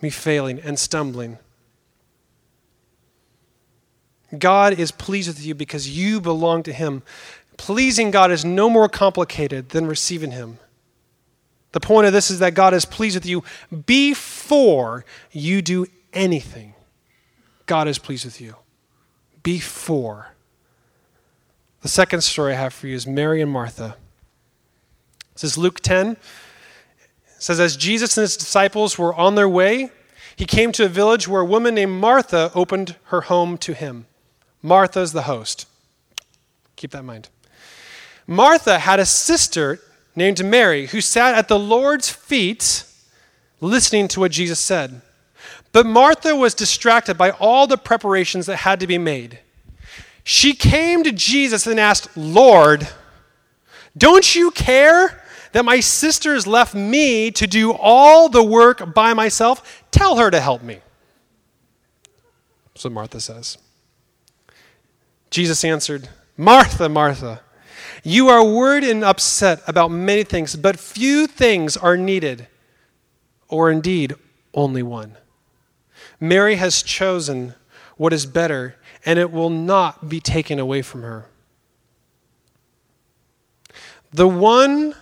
me 0.00 0.10
failing 0.10 0.60
and 0.60 0.78
stumbling. 0.78 1.38
God 4.36 4.78
is 4.78 4.90
pleased 4.90 5.28
with 5.28 5.44
you 5.44 5.54
because 5.54 5.88
you 5.88 6.20
belong 6.20 6.62
to 6.64 6.72
Him. 6.72 7.02
Pleasing 7.56 8.10
God 8.10 8.30
is 8.30 8.44
no 8.44 8.70
more 8.70 8.88
complicated 8.88 9.70
than 9.70 9.86
receiving 9.86 10.30
Him. 10.30 10.58
The 11.72 11.80
point 11.80 12.06
of 12.06 12.12
this 12.12 12.30
is 12.30 12.38
that 12.38 12.54
God 12.54 12.74
is 12.74 12.84
pleased 12.84 13.16
with 13.16 13.26
you 13.26 13.42
before 13.86 15.04
you 15.30 15.62
do 15.62 15.86
anything. 16.12 16.74
God 17.66 17.88
is 17.88 17.98
pleased 17.98 18.24
with 18.24 18.40
you. 18.40 18.56
Before. 19.42 20.28
The 21.80 21.88
second 21.88 22.20
story 22.22 22.52
I 22.52 22.56
have 22.56 22.74
for 22.74 22.86
you 22.86 22.94
is 22.94 23.06
Mary 23.06 23.40
and 23.40 23.50
Martha. 23.50 23.96
This 25.34 25.44
is 25.44 25.58
Luke 25.58 25.80
10. 25.80 26.10
It 26.10 26.18
says, 27.38 27.58
As 27.58 27.76
Jesus 27.76 28.16
and 28.16 28.22
his 28.22 28.36
disciples 28.36 28.98
were 28.98 29.14
on 29.14 29.34
their 29.34 29.48
way, 29.48 29.90
he 30.36 30.44
came 30.44 30.72
to 30.72 30.84
a 30.84 30.88
village 30.88 31.26
where 31.26 31.40
a 31.40 31.46
woman 31.46 31.74
named 31.74 31.92
Martha 31.92 32.52
opened 32.54 32.96
her 33.06 33.22
home 33.22 33.58
to 33.58 33.74
him. 33.74 34.06
Martha's 34.62 35.12
the 35.12 35.22
host. 35.22 35.66
Keep 36.76 36.92
that 36.92 37.00
in 37.00 37.06
mind. 37.06 37.28
Martha 38.26 38.78
had 38.78 39.00
a 39.00 39.06
sister 39.06 39.80
named 40.14 40.44
Mary 40.44 40.86
who 40.86 41.00
sat 41.00 41.34
at 41.34 41.48
the 41.48 41.58
Lord's 41.58 42.08
feet 42.08 42.84
listening 43.60 44.08
to 44.08 44.20
what 44.20 44.32
Jesus 44.32 44.60
said. 44.60 45.00
But 45.72 45.86
Martha 45.86 46.36
was 46.36 46.54
distracted 46.54 47.16
by 47.16 47.30
all 47.30 47.66
the 47.66 47.78
preparations 47.78 48.46
that 48.46 48.58
had 48.58 48.80
to 48.80 48.86
be 48.86 48.98
made. 48.98 49.38
She 50.24 50.54
came 50.54 51.02
to 51.02 51.12
Jesus 51.12 51.66
and 51.66 51.80
asked, 51.80 52.16
Lord, 52.16 52.88
don't 53.96 54.34
you 54.34 54.50
care 54.50 55.22
that 55.52 55.64
my 55.64 55.80
sister 55.80 56.34
has 56.34 56.46
left 56.46 56.74
me 56.74 57.30
to 57.32 57.46
do 57.46 57.72
all 57.72 58.28
the 58.28 58.42
work 58.42 58.94
by 58.94 59.14
myself? 59.14 59.82
Tell 59.90 60.16
her 60.16 60.30
to 60.30 60.40
help 60.40 60.62
me. 60.62 60.80
So 62.74 62.88
Martha 62.88 63.20
says. 63.20 63.58
Jesus 65.32 65.64
answered, 65.64 66.10
Martha, 66.36 66.90
Martha, 66.90 67.40
you 68.04 68.28
are 68.28 68.44
worried 68.44 68.84
and 68.84 69.02
upset 69.02 69.62
about 69.66 69.88
many 69.90 70.24
things, 70.24 70.54
but 70.56 70.78
few 70.78 71.26
things 71.26 71.74
are 71.74 71.96
needed, 71.96 72.48
or 73.48 73.70
indeed 73.70 74.14
only 74.52 74.82
one. 74.82 75.16
Mary 76.20 76.56
has 76.56 76.82
chosen 76.82 77.54
what 77.96 78.12
is 78.12 78.26
better 78.26 78.76
and 79.06 79.18
it 79.18 79.32
will 79.32 79.50
not 79.50 80.06
be 80.06 80.20
taken 80.20 80.58
away 80.58 80.82
from 80.82 81.02
her. 81.02 81.26
The 84.12 84.28
one 84.28 84.94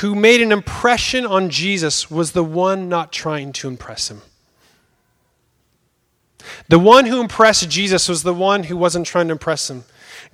who 0.00 0.14
made 0.14 0.40
an 0.40 0.50
impression 0.50 1.26
on 1.26 1.50
Jesus 1.50 2.10
was 2.10 2.32
the 2.32 2.42
one 2.42 2.88
not 2.88 3.12
trying 3.12 3.52
to 3.52 3.68
impress 3.68 4.10
him. 4.10 4.22
The 6.68 6.78
one 6.78 7.06
who 7.06 7.20
impressed 7.20 7.68
Jesus 7.68 8.08
was 8.08 8.22
the 8.22 8.34
one 8.34 8.64
who 8.64 8.76
wasn't 8.76 9.06
trying 9.06 9.28
to 9.28 9.32
impress 9.32 9.70
him. 9.70 9.84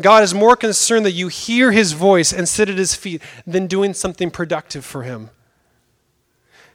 God 0.01 0.23
is 0.23 0.35
more 0.35 0.57
concerned 0.57 1.05
that 1.07 1.13
you 1.13 1.29
hear 1.29 1.73
his 1.73 1.93
voice 1.93 2.33
and 2.33 2.49
sit 2.49 2.69
at 2.69 2.79
his 2.79 2.95
feet 2.95 3.23
than 3.47 3.67
doing 3.67 3.95
something 3.95 4.31
productive 4.31 4.85
for 4.85 5.03
him. 5.03 5.31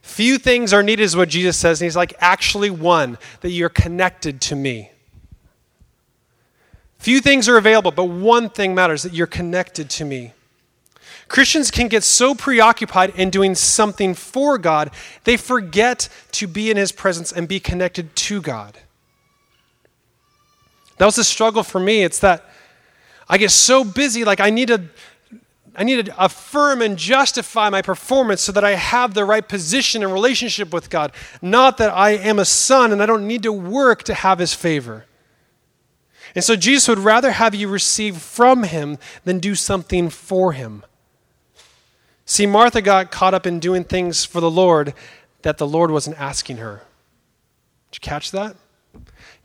Few 0.02 0.38
things 0.38 0.72
are 0.72 0.84
needed, 0.84 1.04
is 1.04 1.16
what 1.16 1.30
Jesus 1.30 1.58
says. 1.58 1.82
And 1.82 1.86
he's 1.86 1.96
like, 1.96 2.14
actually, 2.20 2.70
one, 2.70 3.18
that 3.42 3.50
you're 3.50 3.70
connected 3.70 4.40
to 4.42 4.56
me. 4.56 4.92
Few 6.98 7.20
things 7.20 7.50
are 7.50 7.58
available, 7.58 7.92
but 7.92 8.06
one 8.06 8.50
thing 8.50 8.74
matters 8.74 9.04
that 9.04 9.14
you're 9.14 9.28
connected 9.28 9.90
to 9.92 10.06
me. 10.06 10.34
Christians 11.28 11.72
can 11.72 11.90
get 11.90 12.04
so 12.04 12.34
preoccupied 12.34 13.12
in 13.12 13.30
doing 13.30 13.54
something 13.54 14.14
for 14.14 14.58
God, 14.58 14.92
they 15.26 15.38
forget 15.38 16.10
to 16.32 16.48
be 16.48 16.72
in 16.72 16.78
His 16.78 16.92
presence 16.92 17.32
and 17.32 17.48
be 17.48 17.60
connected 17.60 18.16
to 18.16 18.42
God. 18.42 18.78
That 20.98 21.06
was 21.06 21.18
a 21.18 21.24
struggle 21.24 21.64
for 21.64 21.80
me. 21.80 22.04
It's 22.04 22.20
that 22.20 22.46
I 23.30 23.38
get 23.38 23.52
so 23.52 23.84
busy, 23.84 24.24
like 24.24 24.40
I 24.40 24.50
need 24.50 24.70
to. 24.70 24.84
I 25.80 25.84
need 25.84 26.08
to 26.08 26.26
affirm 26.26 26.82
and 26.82 26.98
justify 26.98 27.70
my 27.70 27.84
performance 27.84 28.42
so 28.42 28.52
that 28.54 28.64
I 28.64 28.74
have 28.74 29.14
the 29.14 29.24
right 29.24 29.48
position 29.48 30.02
and 30.02 30.12
relationship 30.12 30.74
with 30.74 30.90
God. 30.90 31.12
Not 31.40 31.78
that 31.78 31.94
I 31.94 32.12
am 32.14 32.40
a 32.40 32.46
son 32.46 32.92
and 32.92 33.04
I 33.04 33.06
don't 33.06 33.28
need 33.28 33.44
to 33.44 33.54
work 33.54 34.02
to 34.06 34.16
have 34.16 34.40
his 34.40 34.56
favor. 34.56 35.06
And 36.34 36.44
so 36.44 36.56
Jesus 36.56 36.88
would 36.88 36.98
rather 36.98 37.30
have 37.30 37.54
you 37.54 37.68
receive 37.68 38.18
from 38.18 38.64
him 38.64 38.98
than 39.24 39.38
do 39.38 39.54
something 39.54 40.10
for 40.10 40.54
him. 40.54 40.84
See, 42.26 42.48
Martha 42.48 42.82
got 42.82 43.12
caught 43.12 43.36
up 43.36 43.46
in 43.46 43.60
doing 43.60 43.84
things 43.84 44.26
for 44.26 44.42
the 44.42 44.52
Lord 44.52 44.96
that 45.44 45.60
the 45.60 45.68
Lord 45.68 45.92
wasn't 45.92 46.20
asking 46.20 46.58
her. 46.58 46.82
Did 47.92 47.98
you 47.98 48.10
catch 48.10 48.32
that? 48.32 48.56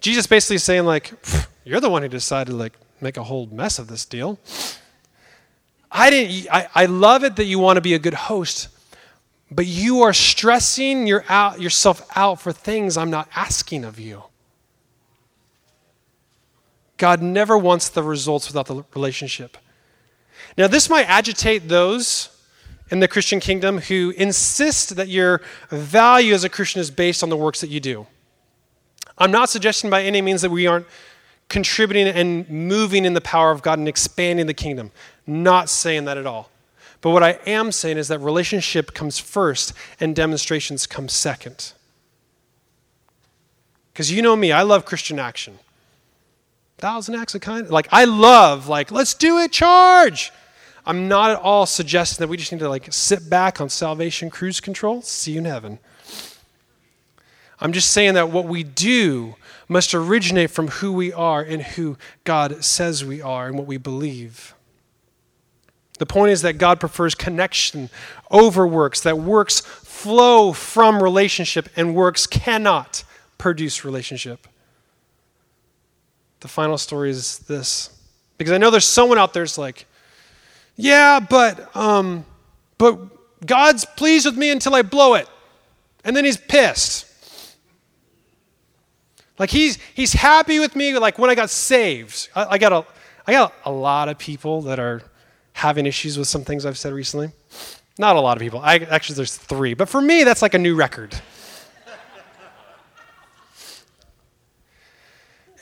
Jesus 0.02 0.26
basically 0.26 0.58
saying, 0.58 0.84
like, 0.84 1.12
you're 1.64 1.80
the 1.80 1.88
one 1.88 2.02
who 2.02 2.08
decided 2.08 2.50
to 2.50 2.56
like 2.56 2.74
make 3.00 3.16
a 3.16 3.22
whole 3.22 3.46
mess 3.46 3.78
of 3.78 3.86
this 3.86 4.04
deal. 4.04 4.38
I 5.90 6.10
didn't 6.10 6.52
I, 6.52 6.68
I 6.74 6.86
love 6.86 7.24
it 7.24 7.36
that 7.36 7.44
you 7.44 7.58
want 7.58 7.76
to 7.76 7.80
be 7.80 7.94
a 7.94 7.98
good 7.98 8.14
host, 8.14 8.68
but 9.50 9.66
you 9.66 10.02
are 10.02 10.12
stressing 10.12 11.06
your 11.06 11.24
out, 11.28 11.60
yourself 11.60 12.06
out 12.16 12.40
for 12.40 12.52
things 12.52 12.96
I'm 12.96 13.10
not 13.10 13.28
asking 13.34 13.84
of 13.84 14.00
you. 14.00 14.24
God 16.96 17.22
never 17.22 17.56
wants 17.56 17.88
the 17.88 18.02
results 18.02 18.48
without 18.48 18.66
the 18.66 18.84
relationship. 18.94 19.56
Now, 20.58 20.66
this 20.66 20.90
might 20.90 21.08
agitate 21.08 21.68
those 21.68 22.28
in 22.90 23.00
the 23.00 23.08
Christian 23.08 23.40
kingdom 23.40 23.78
who 23.78 24.10
insist 24.16 24.96
that 24.96 25.08
your 25.08 25.42
value 25.70 26.34
as 26.34 26.44
a 26.44 26.48
Christian 26.48 26.80
is 26.80 26.90
based 26.90 27.22
on 27.22 27.28
the 27.28 27.36
works 27.36 27.60
that 27.60 27.70
you 27.70 27.80
do. 27.80 28.06
I'm 29.22 29.30
not 29.30 29.48
suggesting 29.48 29.88
by 29.88 30.02
any 30.02 30.20
means 30.20 30.42
that 30.42 30.50
we 30.50 30.66
aren't 30.66 30.86
contributing 31.48 32.08
and 32.08 32.48
moving 32.50 33.04
in 33.04 33.14
the 33.14 33.20
power 33.20 33.52
of 33.52 33.62
God 33.62 33.78
and 33.78 33.86
expanding 33.86 34.46
the 34.46 34.54
kingdom. 34.54 34.90
Not 35.26 35.68
saying 35.68 36.06
that 36.06 36.18
at 36.18 36.26
all. 36.26 36.50
But 37.00 37.10
what 37.10 37.22
I 37.22 37.38
am 37.46 37.70
saying 37.70 37.98
is 37.98 38.08
that 38.08 38.18
relationship 38.18 38.94
comes 38.94 39.20
first 39.20 39.74
and 40.00 40.16
demonstrations 40.16 40.88
come 40.88 41.08
second. 41.08 41.72
Because 43.92 44.10
you 44.10 44.22
know 44.22 44.34
me, 44.34 44.50
I 44.50 44.62
love 44.62 44.84
Christian 44.84 45.18
action 45.18 45.58
thousand 46.78 47.14
acts 47.14 47.32
of 47.36 47.40
kindness. 47.40 47.70
Like, 47.70 47.86
I 47.92 48.06
love, 48.06 48.66
like, 48.66 48.90
let's 48.90 49.14
do 49.14 49.38
it, 49.38 49.52
charge. 49.52 50.32
I'm 50.84 51.06
not 51.06 51.30
at 51.30 51.36
all 51.36 51.64
suggesting 51.64 52.24
that 52.24 52.28
we 52.28 52.36
just 52.36 52.50
need 52.50 52.58
to, 52.58 52.68
like, 52.68 52.92
sit 52.92 53.30
back 53.30 53.60
on 53.60 53.68
salvation 53.68 54.30
cruise 54.30 54.58
control. 54.58 55.00
See 55.00 55.30
you 55.30 55.38
in 55.38 55.44
heaven. 55.44 55.78
I'm 57.62 57.72
just 57.72 57.92
saying 57.92 58.14
that 58.14 58.30
what 58.30 58.46
we 58.46 58.64
do 58.64 59.36
must 59.68 59.94
originate 59.94 60.50
from 60.50 60.66
who 60.66 60.92
we 60.92 61.12
are 61.12 61.40
and 61.40 61.62
who 61.62 61.96
God 62.24 62.64
says 62.64 63.04
we 63.04 63.22
are 63.22 63.46
and 63.46 63.56
what 63.56 63.68
we 63.68 63.76
believe. 63.76 64.52
The 65.98 66.06
point 66.06 66.32
is 66.32 66.42
that 66.42 66.58
God 66.58 66.80
prefers 66.80 67.14
connection 67.14 67.88
over 68.32 68.66
works, 68.66 69.02
that 69.02 69.16
works 69.16 69.60
flow 69.60 70.52
from 70.52 71.00
relationship 71.00 71.68
and 71.76 71.94
works 71.94 72.26
cannot 72.26 73.04
produce 73.38 73.84
relationship. 73.84 74.48
The 76.40 76.48
final 76.48 76.78
story 76.78 77.10
is 77.10 77.38
this. 77.38 77.96
Because 78.38 78.52
I 78.52 78.58
know 78.58 78.70
there's 78.70 78.84
someone 78.84 79.18
out 79.18 79.34
there 79.34 79.44
that's 79.44 79.56
like, 79.56 79.86
yeah, 80.74 81.20
but 81.20 81.76
um, 81.76 82.26
but 82.76 83.46
God's 83.46 83.84
pleased 83.84 84.26
with 84.26 84.36
me 84.36 84.50
until 84.50 84.74
I 84.74 84.82
blow 84.82 85.14
it. 85.14 85.28
And 86.04 86.16
then 86.16 86.24
he's 86.24 86.36
pissed. 86.36 87.06
Like 89.38 89.50
he's 89.50 89.78
he's 89.94 90.12
happy 90.12 90.60
with 90.60 90.76
me 90.76 90.96
like 90.98 91.18
when 91.18 91.30
I 91.30 91.34
got 91.34 91.50
saved. 91.50 92.28
I, 92.34 92.44
I 92.50 92.58
got 92.58 92.72
a 92.72 92.84
I 93.26 93.32
got 93.32 93.54
a 93.64 93.72
lot 93.72 94.08
of 94.08 94.18
people 94.18 94.62
that 94.62 94.78
are 94.78 95.02
having 95.54 95.86
issues 95.86 96.18
with 96.18 96.28
some 96.28 96.44
things 96.44 96.66
I've 96.66 96.78
said 96.78 96.92
recently. 96.92 97.30
Not 97.98 98.16
a 98.16 98.20
lot 98.20 98.36
of 98.36 98.40
people. 98.40 98.60
I, 98.60 98.76
actually, 98.76 99.16
there's 99.16 99.36
three. 99.36 99.74
But 99.74 99.88
for 99.88 100.00
me, 100.00 100.24
that's 100.24 100.42
like 100.42 100.54
a 100.54 100.58
new 100.58 100.74
record. 100.74 101.14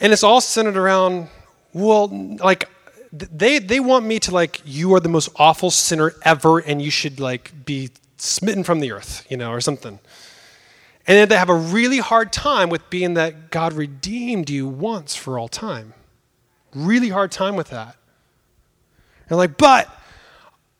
and 0.00 0.12
it's 0.12 0.22
all 0.22 0.40
centered 0.40 0.76
around, 0.76 1.28
well, 1.72 2.08
like, 2.38 2.68
they, 3.12 3.58
they 3.58 3.80
want 3.80 4.06
me 4.06 4.20
to, 4.20 4.30
like, 4.30 4.62
you 4.64 4.94
are 4.94 5.00
the 5.00 5.08
most 5.08 5.30
awful 5.36 5.70
sinner 5.70 6.14
ever, 6.22 6.60
and 6.60 6.80
you 6.80 6.90
should, 6.90 7.18
like, 7.18 7.52
be 7.64 7.90
smitten 8.16 8.62
from 8.62 8.78
the 8.78 8.92
earth, 8.92 9.26
you 9.28 9.36
know, 9.36 9.50
or 9.50 9.60
something. 9.60 9.98
And 11.06 11.16
then 11.16 11.28
they 11.28 11.36
have 11.36 11.48
a 11.48 11.54
really 11.54 11.98
hard 11.98 12.32
time 12.32 12.68
with 12.68 12.88
being 12.90 13.14
that 13.14 13.50
God 13.50 13.72
redeemed 13.72 14.50
you 14.50 14.68
once 14.68 15.16
for 15.16 15.38
all 15.38 15.48
time. 15.48 15.94
Really 16.74 17.08
hard 17.08 17.32
time 17.32 17.56
with 17.56 17.70
that. 17.70 17.96
They're 19.28 19.38
like, 19.38 19.56
but 19.56 19.88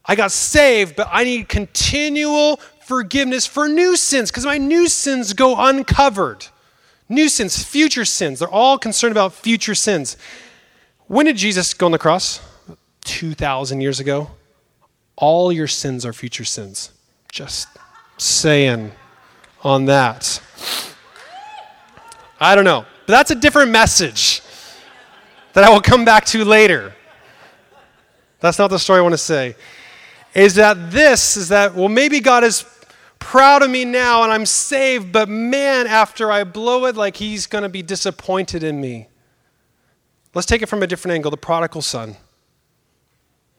I 0.05 0.15
got 0.17 0.33
saved, 0.33 0.97
but 0.97 1.09
I 1.11 1.25
need 1.25 1.49
continual 1.49 2.57
forgiveness 2.83 3.47
for 3.47 3.69
new 3.69 3.97
sins 3.97 4.31
because 4.31 4.45
my 4.45 4.59
new 4.59 4.89
sins 4.89 5.33
go 5.33 5.55
uncovered. 5.57 6.47
New 7.09 7.29
sins, 7.29 7.63
future 7.63 8.05
sins. 8.05 8.39
They're 8.39 8.49
all 8.49 8.79
concerned 8.79 9.13
about 9.13 9.33
future 9.33 9.75
sins. 9.75 10.17
When 11.07 11.27
did 11.27 11.37
Jesus 11.37 11.75
go 11.75 11.87
on 11.87 11.93
the 11.93 11.99
cross? 11.99 12.41
2,000 13.05 13.81
years 13.81 13.99
ago. 14.01 14.31
All 15.17 15.51
your 15.51 15.67
sins 15.67 16.07
are 16.07 16.13
future 16.13 16.45
sins. 16.45 16.93
Just 17.33 17.69
saying 18.17 18.93
on 19.63 19.87
that. 19.87 20.41
I 22.41 22.55
don't 22.55 22.65
know. 22.65 22.87
But 23.07 23.13
that's 23.13 23.31
a 23.31 23.35
different 23.35 23.71
message 23.71 24.43
that 25.53 25.65
I 25.65 25.71
will 25.71 25.81
come 25.81 26.05
back 26.05 26.25
to 26.27 26.45
later. 26.45 26.95
That's 28.41 28.59
not 28.59 28.69
the 28.69 28.79
story 28.79 29.01
I 29.01 29.03
want 29.03 29.13
to 29.13 29.19
say. 29.19 29.57
Is 30.35 30.55
that 30.55 30.91
this 30.91 31.37
is 31.37 31.49
that, 31.49 31.75
well, 31.75 31.89
maybe 31.89 32.21
God 32.21 32.45
is 32.45 32.65
proud 33.19 33.63
of 33.63 33.71
me 33.71 33.85
now 33.85 34.23
and 34.23 34.33
I'm 34.33 34.47
saved, 34.47 35.13
but 35.13 35.29
man, 35.29 35.87
after 35.87 36.33
I 36.33 36.45
blow 36.45 36.87
it, 36.87 36.97
like 36.97 37.17
he's 37.17 37.47
going 37.47 37.63
to 37.63 37.69
be 37.69 37.83
disappointed 37.83 38.63
in 38.63 38.81
me. 38.81 39.09
Let's 40.35 40.47
take 40.47 40.63
it 40.63 40.67
from 40.67 40.83
a 40.83 40.87
different 40.87 41.15
angle 41.15 41.31
the 41.31 41.37
prodigal 41.37 41.83
son. 41.83 42.17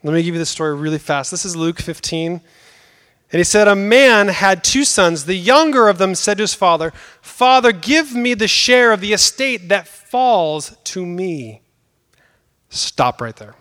Let 0.04 0.14
me 0.14 0.24
give 0.24 0.34
you 0.34 0.40
the 0.40 0.46
story 0.46 0.76
really 0.76 0.98
fast. 0.98 1.30
This 1.30 1.46
is 1.46 1.56
Luke 1.56 1.80
15. 1.80 2.42
And 3.32 3.40
he 3.40 3.44
said, 3.46 3.68
A 3.68 3.76
man 3.76 4.28
had 4.28 4.64
two 4.64 4.84
sons. 4.84 5.26
The 5.26 5.36
younger 5.36 5.88
of 5.88 5.98
them 5.98 6.16
said 6.16 6.38
to 6.38 6.44
his 6.44 6.54
father, 6.54 6.92
Father, 7.22 7.72
give 7.72 8.14
me 8.14 8.34
the 8.34 8.48
share 8.48 8.92
of 8.92 9.00
the 9.00 9.14
estate 9.14 9.70
that 9.70 9.88
falls 9.88 10.76
to 10.86 11.06
me. 11.06 11.62
Stop 12.70 13.22
right 13.22 13.36
there. 13.36 13.56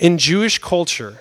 In 0.00 0.18
Jewish 0.18 0.58
culture, 0.58 1.20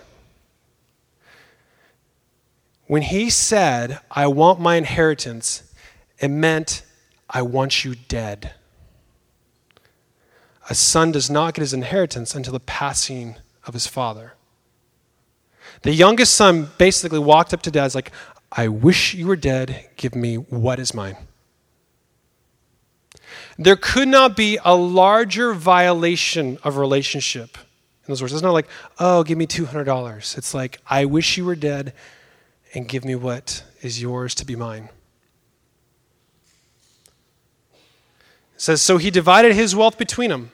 when 2.87 3.03
he 3.03 3.29
said, 3.29 3.99
I 4.09 4.25
want 4.27 4.59
my 4.59 4.77
inheritance, 4.77 5.61
it 6.17 6.29
meant, 6.29 6.81
I 7.29 7.43
want 7.43 7.85
you 7.85 7.93
dead. 7.93 8.53
A 10.71 10.75
son 10.75 11.11
does 11.11 11.29
not 11.29 11.53
get 11.53 11.61
his 11.61 11.73
inheritance 11.73 12.33
until 12.33 12.53
the 12.53 12.59
passing 12.59 13.35
of 13.65 13.75
his 13.75 13.85
father. 13.85 14.33
The 15.81 15.93
youngest 15.93 16.35
son 16.35 16.69
basically 16.77 17.19
walked 17.19 17.53
up 17.53 17.61
to 17.63 17.71
dad's 17.71 17.95
like, 17.95 18.11
I 18.51 18.67
wish 18.67 19.13
you 19.13 19.27
were 19.27 19.35
dead. 19.35 19.89
Give 19.95 20.15
me 20.15 20.35
what 20.35 20.79
is 20.79 20.93
mine. 20.93 21.17
There 23.57 23.75
could 23.75 24.07
not 24.07 24.35
be 24.35 24.57
a 24.63 24.75
larger 24.75 25.53
violation 25.53 26.57
of 26.63 26.77
relationship 26.77 27.57
in 27.57 28.05
those 28.07 28.21
words. 28.21 28.33
It's 28.33 28.41
not 28.41 28.53
like, 28.53 28.67
oh, 28.97 29.23
give 29.23 29.37
me 29.37 29.45
$200. 29.45 30.37
It's 30.37 30.53
like, 30.53 30.79
I 30.87 31.05
wish 31.05 31.37
you 31.37 31.45
were 31.45 31.55
dead 31.55 31.93
and 32.73 32.87
give 32.87 33.03
me 33.03 33.15
what 33.15 33.63
is 33.81 34.01
yours 34.01 34.33
to 34.35 34.45
be 34.45 34.55
mine. 34.55 34.89
It 38.55 38.61
says, 38.61 38.81
So 38.81 38.97
he 38.97 39.11
divided 39.11 39.53
his 39.53 39.75
wealth 39.75 39.97
between 39.97 40.29
them. 40.29 40.51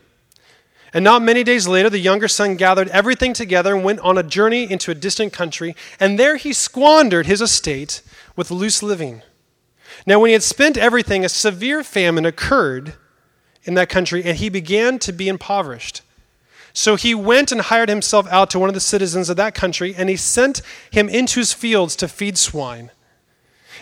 And 0.96 1.04
not 1.04 1.22
many 1.22 1.44
days 1.44 1.68
later, 1.68 1.90
the 1.90 2.00
younger 2.00 2.30
son 2.30 2.56
gathered 2.56 2.88
everything 2.88 3.34
together 3.34 3.76
and 3.76 3.84
went 3.84 4.00
on 4.00 4.18
a 4.18 4.24
journey 4.24 4.64
into 4.72 4.92
a 4.92 4.96
distant 4.96 5.34
country, 5.34 5.76
and 6.00 6.18
there 6.18 6.38
he 6.38 6.54
squandered 6.54 7.26
his 7.26 7.42
estate 7.42 8.02
with 8.38 8.50
loose 8.50 8.82
living. 8.82 9.22
Now, 10.08 10.22
when 10.22 10.30
he 10.30 10.34
had 10.34 10.42
spent 10.42 10.78
everything, 10.78 11.26
a 11.26 11.30
severe 11.30 11.84
famine 11.84 12.26
occurred 12.26 12.94
in 13.66 13.74
that 13.74 13.90
country, 13.90 14.24
and 14.24 14.38
he 14.38 14.48
began 14.48 14.98
to 15.00 15.12
be 15.12 15.28
impoverished. 15.28 16.02
So 16.72 16.96
he 16.96 17.14
went 17.14 17.52
and 17.52 17.60
hired 17.60 17.90
himself 17.90 18.26
out 18.30 18.50
to 18.52 18.60
one 18.60 18.70
of 18.70 18.74
the 18.74 18.80
citizens 18.80 19.30
of 19.30 19.36
that 19.36 19.54
country, 19.54 19.94
and 19.98 20.08
he 20.08 20.16
sent 20.16 20.62
him 20.92 21.10
into 21.10 21.42
his 21.42 21.52
fields 21.52 21.98
to 21.98 22.08
feed 22.08 22.38
swine. 22.38 22.90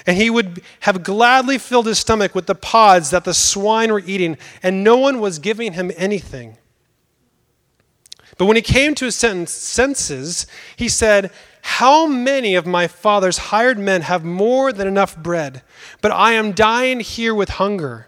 And 0.07 0.17
he 0.17 0.31
would 0.31 0.63
have 0.79 1.03
gladly 1.03 1.59
filled 1.59 1.85
his 1.85 1.99
stomach 1.99 2.33
with 2.33 2.47
the 2.47 2.55
pods 2.55 3.11
that 3.11 3.23
the 3.23 3.35
swine 3.35 3.93
were 3.93 4.01
eating, 4.03 4.35
and 4.63 4.83
no 4.83 4.97
one 4.97 5.19
was 5.19 5.37
giving 5.37 5.73
him 5.73 5.91
anything. 5.95 6.57
But 8.37 8.45
when 8.45 8.55
he 8.55 8.61
came 8.61 8.95
to 8.95 9.05
his 9.05 9.15
senses, 9.15 10.47
he 10.75 10.89
said, 10.89 11.31
How 11.61 12.07
many 12.07 12.55
of 12.55 12.65
my 12.65 12.87
father's 12.87 13.37
hired 13.37 13.77
men 13.77 14.01
have 14.01 14.23
more 14.23 14.73
than 14.73 14.87
enough 14.87 15.17
bread? 15.17 15.61
But 16.01 16.11
I 16.11 16.33
am 16.33 16.51
dying 16.53 16.99
here 16.99 17.35
with 17.35 17.49
hunger. 17.49 18.07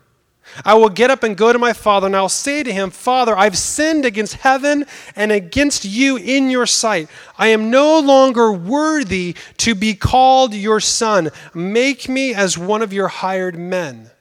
I 0.63 0.75
will 0.75 0.89
get 0.89 1.09
up 1.09 1.23
and 1.23 1.35
go 1.35 1.51
to 1.51 1.59
my 1.59 1.73
father, 1.73 2.05
and 2.05 2.15
I'll 2.15 2.29
say 2.29 2.63
to 2.63 2.71
him, 2.71 2.89
Father, 2.89 3.35
I've 3.35 3.57
sinned 3.57 4.05
against 4.05 4.35
heaven 4.35 4.85
and 5.15 5.31
against 5.31 5.83
you 5.83 6.17
in 6.17 6.49
your 6.49 6.65
sight. 6.65 7.09
I 7.37 7.47
am 7.47 7.69
no 7.71 7.99
longer 7.99 8.53
worthy 8.53 9.35
to 9.57 9.75
be 9.75 9.95
called 9.95 10.53
your 10.53 10.79
son. 10.79 11.31
Make 11.53 12.07
me 12.07 12.33
as 12.33 12.57
one 12.57 12.81
of 12.81 12.93
your 12.93 13.07
hired 13.07 13.57
men. 13.57 14.11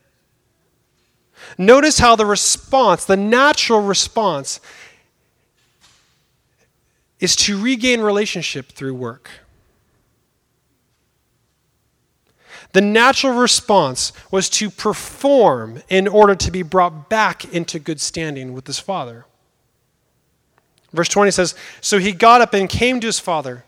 Notice 1.58 1.98
how 1.98 2.16
the 2.16 2.26
response, 2.26 3.04
the 3.04 3.16
natural 3.16 3.80
response, 3.80 4.60
is 7.20 7.36
to 7.36 7.60
regain 7.60 8.00
relationship 8.00 8.72
through 8.72 8.94
work. 8.94 9.30
The 12.72 12.80
natural 12.80 13.34
response 13.34 14.12
was 14.32 14.50
to 14.50 14.68
perform 14.68 15.82
in 15.88 16.08
order 16.08 16.34
to 16.34 16.50
be 16.50 16.62
brought 16.62 17.08
back 17.08 17.44
into 17.54 17.78
good 17.78 18.00
standing 18.00 18.52
with 18.52 18.66
his 18.66 18.80
father. 18.80 19.26
Verse 20.92 21.08
20 21.08 21.30
says 21.30 21.54
So 21.80 21.98
he 21.98 22.12
got 22.12 22.40
up 22.40 22.52
and 22.52 22.68
came 22.68 23.00
to 23.00 23.06
his 23.06 23.20
father. 23.20 23.64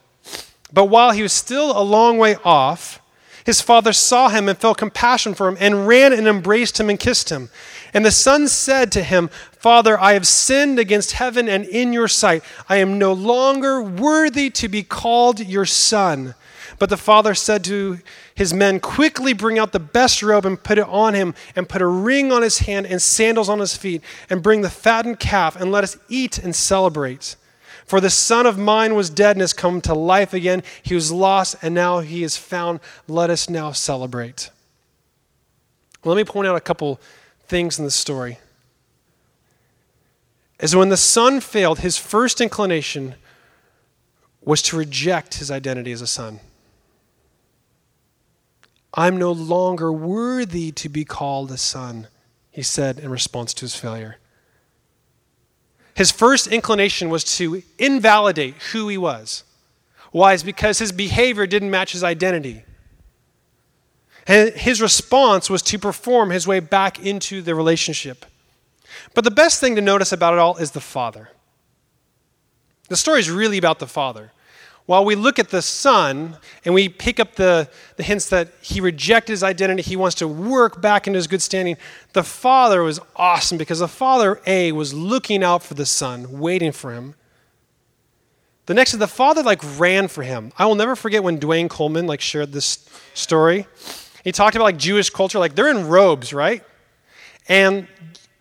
But 0.72 0.87
while 0.87 1.12
he 1.12 1.22
was 1.22 1.32
still 1.32 1.78
a 1.78 1.82
long 1.82 2.18
way 2.18 2.37
off, 2.44 3.00
his 3.44 3.61
father 3.61 3.92
saw 3.92 4.28
him 4.28 4.48
and 4.48 4.59
felt 4.59 4.78
compassion 4.78 5.35
for 5.35 5.46
him 5.46 5.56
and 5.61 5.87
ran 5.87 6.12
and 6.12 6.26
embraced 6.26 6.80
him 6.80 6.90
and 6.90 6.98
kissed 6.98 7.30
him. 7.30 7.48
And 7.96 8.04
the 8.04 8.11
son 8.11 8.46
said 8.46 8.92
to 8.92 9.02
him, 9.02 9.28
Father, 9.52 9.98
I 9.98 10.12
have 10.12 10.26
sinned 10.26 10.78
against 10.78 11.12
heaven 11.12 11.48
and 11.48 11.64
in 11.64 11.94
your 11.94 12.09
sight. 12.09 12.44
I 12.68 12.76
am 12.76 12.98
no 12.98 13.14
longer 13.14 13.80
worthy 13.80 14.50
to 14.50 14.68
be 14.68 14.82
called 14.82 15.40
your 15.40 15.64
son. 15.64 16.35
But 16.78 16.90
the 16.90 16.98
father 16.98 17.35
said 17.35 17.64
to 17.64 18.00
his 18.35 18.52
men, 18.52 18.80
Quickly 18.80 19.32
bring 19.32 19.59
out 19.59 19.72
the 19.72 19.80
best 19.80 20.22
robe 20.22 20.44
and 20.44 20.62
put 20.62 20.76
it 20.76 20.87
on 20.87 21.14
him, 21.14 21.35
and 21.56 21.70
put 21.70 21.80
a 21.80 21.87
ring 21.87 22.32
on 22.32 22.42
his 22.42 22.59
hand 22.59 22.85
and 22.85 23.00
sandals 23.00 23.48
on 23.48 23.61
his 23.61 23.78
feet, 23.78 24.02
and 24.28 24.42
bring 24.42 24.61
the 24.61 24.68
fattened 24.68 25.18
calf, 25.18 25.56
and 25.56 25.72
let 25.72 25.82
us 25.82 25.96
eat 26.11 26.37
and 26.37 26.54
celebrate. 26.54 27.37
For 27.87 27.98
the 27.98 28.11
son 28.11 28.44
of 28.44 28.59
mine 28.59 28.94
was 28.94 29.09
dead 29.09 29.37
and 29.37 29.40
has 29.40 29.54
come 29.54 29.80
to 29.80 29.94
life 29.94 30.35
again. 30.35 30.62
He 30.82 30.94
was 30.94 31.11
lost, 31.11 31.56
and 31.62 31.74
now 31.74 32.00
he 32.00 32.22
is 32.22 32.37
found. 32.37 32.80
Let 33.09 33.30
us 33.30 33.48
now 33.48 33.72
celebrate. 33.72 34.50
Let 36.04 36.18
me 36.18 36.24
point 36.24 36.46
out 36.46 36.56
a 36.56 36.61
couple 36.61 37.00
things 37.48 37.78
in 37.78 37.85
the 37.85 37.90
story. 37.90 38.38
As 40.59 40.74
when 40.74 40.88
the 40.88 40.96
son 40.96 41.40
failed, 41.40 41.80
his 41.80 41.98
first 41.98 42.40
inclination 42.40 43.14
was 44.42 44.62
to 44.62 44.76
reject 44.76 45.35
his 45.35 45.50
identity 45.50 45.92
as 45.92 46.00
a 46.00 46.06
son. 46.06 46.40
I'm 48.94 49.18
no 49.18 49.32
longer 49.32 49.92
worthy 49.92 50.72
to 50.72 50.88
be 50.88 51.04
called 51.04 51.50
a 51.50 51.59
son, 51.59 52.09
he 52.50 52.62
said 52.62 52.98
in 52.98 53.11
response 53.11 53.52
to 53.54 53.62
his 53.62 53.76
failure. 53.76 54.16
His 55.94 56.11
first 56.11 56.46
inclination 56.46 57.11
was 57.11 57.24
to 57.37 57.62
invalidate 57.78 58.54
who 58.72 58.88
he 58.88 58.96
was. 58.96 59.44
Why? 60.12 60.32
It's 60.32 60.42
because 60.42 60.78
his 60.78 60.92
behavior 60.92 61.46
didn't 61.46 61.70
match 61.70 61.92
his 61.92 62.04
identity. 62.04 62.64
His 64.26 64.80
response 64.80 65.48
was 65.48 65.62
to 65.62 65.78
perform 65.78 66.30
his 66.30 66.46
way 66.46 66.58
back 66.58 66.98
into 66.98 67.42
the 67.42 67.54
relationship. 67.54 68.26
But 69.14 69.24
the 69.24 69.30
best 69.30 69.60
thing 69.60 69.76
to 69.76 69.80
notice 69.80 70.10
about 70.10 70.34
it 70.34 70.40
all 70.40 70.56
is 70.56 70.72
the 70.72 70.80
father. 70.80 71.30
The 72.88 72.96
story 72.96 73.20
is 73.20 73.30
really 73.30 73.58
about 73.58 73.78
the 73.78 73.86
father. 73.86 74.32
While 74.86 75.04
we 75.04 75.16
look 75.16 75.38
at 75.40 75.50
the 75.50 75.62
son 75.62 76.36
and 76.64 76.72
we 76.72 76.88
pick 76.88 77.18
up 77.18 77.34
the, 77.34 77.68
the 77.96 78.04
hints 78.04 78.28
that 78.28 78.52
he 78.60 78.80
rejected 78.80 79.32
his 79.32 79.42
identity, 79.42 79.82
he 79.82 79.96
wants 79.96 80.14
to 80.16 80.28
work 80.28 80.80
back 80.80 81.06
into 81.06 81.16
his 81.16 81.26
good 81.26 81.42
standing, 81.42 81.76
the 82.12 82.22
father 82.22 82.82
was 82.82 83.00
awesome 83.16 83.58
because 83.58 83.80
the 83.80 83.88
father, 83.88 84.40
A, 84.46 84.70
was 84.72 84.94
looking 84.94 85.42
out 85.42 85.64
for 85.64 85.74
the 85.74 85.86
son, 85.86 86.38
waiting 86.38 86.70
for 86.70 86.92
him. 86.92 87.14
The 88.66 88.74
next 88.74 88.92
is 88.92 89.00
the 89.00 89.08
father 89.08 89.42
like 89.42 89.60
ran 89.78 90.06
for 90.06 90.22
him. 90.22 90.52
I 90.56 90.66
will 90.66 90.74
never 90.76 90.94
forget 90.96 91.22
when 91.22 91.38
Dwayne 91.38 91.68
Coleman 91.68 92.06
like 92.06 92.20
shared 92.20 92.52
this 92.52 92.88
story. 93.14 93.66
He 94.26 94.32
talked 94.32 94.56
about 94.56 94.64
like 94.64 94.76
Jewish 94.76 95.08
culture, 95.08 95.38
like 95.38 95.54
they're 95.54 95.70
in 95.70 95.86
robes, 95.86 96.32
right? 96.32 96.64
And 97.48 97.86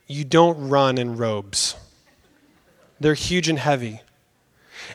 you 0.08 0.24
don't 0.24 0.68
run 0.68 0.98
in 0.98 1.16
robes. 1.16 1.76
They're 3.00 3.14
huge 3.14 3.48
and 3.48 3.60
heavy. 3.60 4.02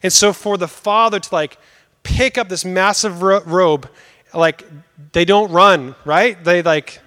And 0.03 0.12
so 0.12 0.33
for 0.33 0.59
the 0.59 0.66
father 0.66 1.20
to 1.20 1.29
like 1.33 1.59
pick 2.03 2.37
up 2.37 2.48
this 2.48 2.64
massive 2.64 3.22
ro- 3.22 3.44
robe, 3.46 3.88
like 4.35 4.64
they 5.12 5.24
don't 5.24 5.53
run, 5.53 5.94
right? 6.05 6.42
They 6.42 6.61
like 6.61 6.98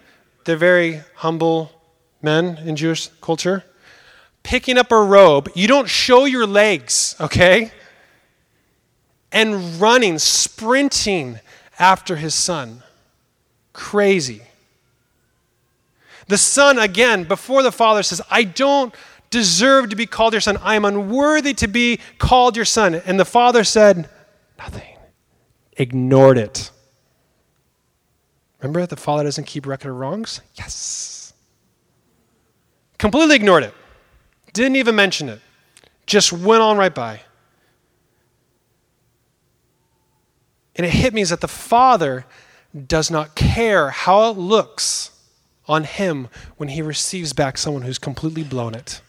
they're 0.46 0.56
very 0.56 1.02
humble 1.16 1.70
men 2.22 2.60
in 2.60 2.78
Jewish 2.78 3.10
culture. 3.20 3.66
Picking 4.44 4.78
up 4.78 4.94
a 4.94 5.04
robe, 5.04 5.50
you 5.56 5.68
don't 5.68 5.90
show 5.90 6.24
your 6.24 6.48
legs, 6.48 7.18
okay? 7.20 7.74
And 9.30 9.82
running, 9.82 10.20
sprinting 10.20 11.42
after 11.78 12.16
his 12.16 12.34
son. 12.34 12.83
Crazy. 13.74 14.44
The 16.28 16.38
son, 16.38 16.80
again, 16.80 17.26
before 17.26 17.64
the 17.64 17.72
father 17.72 18.04
says, 18.04 18.22
I 18.30 18.44
don't 18.44 18.94
deserve 19.30 19.90
to 19.90 19.96
be 19.96 20.06
called 20.06 20.34
your 20.34 20.42
son. 20.42 20.58
I 20.58 20.76
am 20.76 20.86
unworthy 20.86 21.54
to 21.56 21.68
be 21.68 22.00
called 22.20 22.56
your 22.56 22.66
son. 22.66 22.96
And 22.96 23.20
the 23.20 23.26
father 23.26 23.64
said, 23.64 24.10
Nothing. 24.58 24.96
Ignored 25.74 26.38
it. 26.38 26.72
Remember, 28.60 28.80
that 28.80 28.90
the 28.90 28.96
father 28.96 29.24
doesn't 29.24 29.46
keep 29.46 29.66
record 29.66 29.90
of 29.90 29.98
wrongs? 29.98 30.40
Yes. 30.56 31.34
Completely 32.98 33.36
ignored 33.36 33.64
it. 33.64 33.74
Didn't 34.54 34.78
even 34.78 34.96
mention 34.96 35.28
it. 35.28 35.42
Just 36.06 36.32
went 36.32 36.62
on 36.62 36.78
right 36.78 36.94
by. 36.94 37.20
And 40.76 40.86
it 40.86 40.92
hit 40.92 41.14
me 41.14 41.22
is 41.22 41.30
that 41.30 41.42
the 41.42 41.48
father 41.48 42.26
does 42.88 43.12
not 43.12 43.36
care 43.36 43.90
how 43.90 44.30
it 44.32 44.38
looks 44.38 45.12
on 45.68 45.84
him 45.84 46.28
when 46.58 46.70
he 46.70 46.82
receives 46.82 47.34
back 47.34 47.58
someone 47.58 47.84
who's 47.84 48.00
completely 48.00 48.44
blown 48.44 48.76
it. 48.76 49.02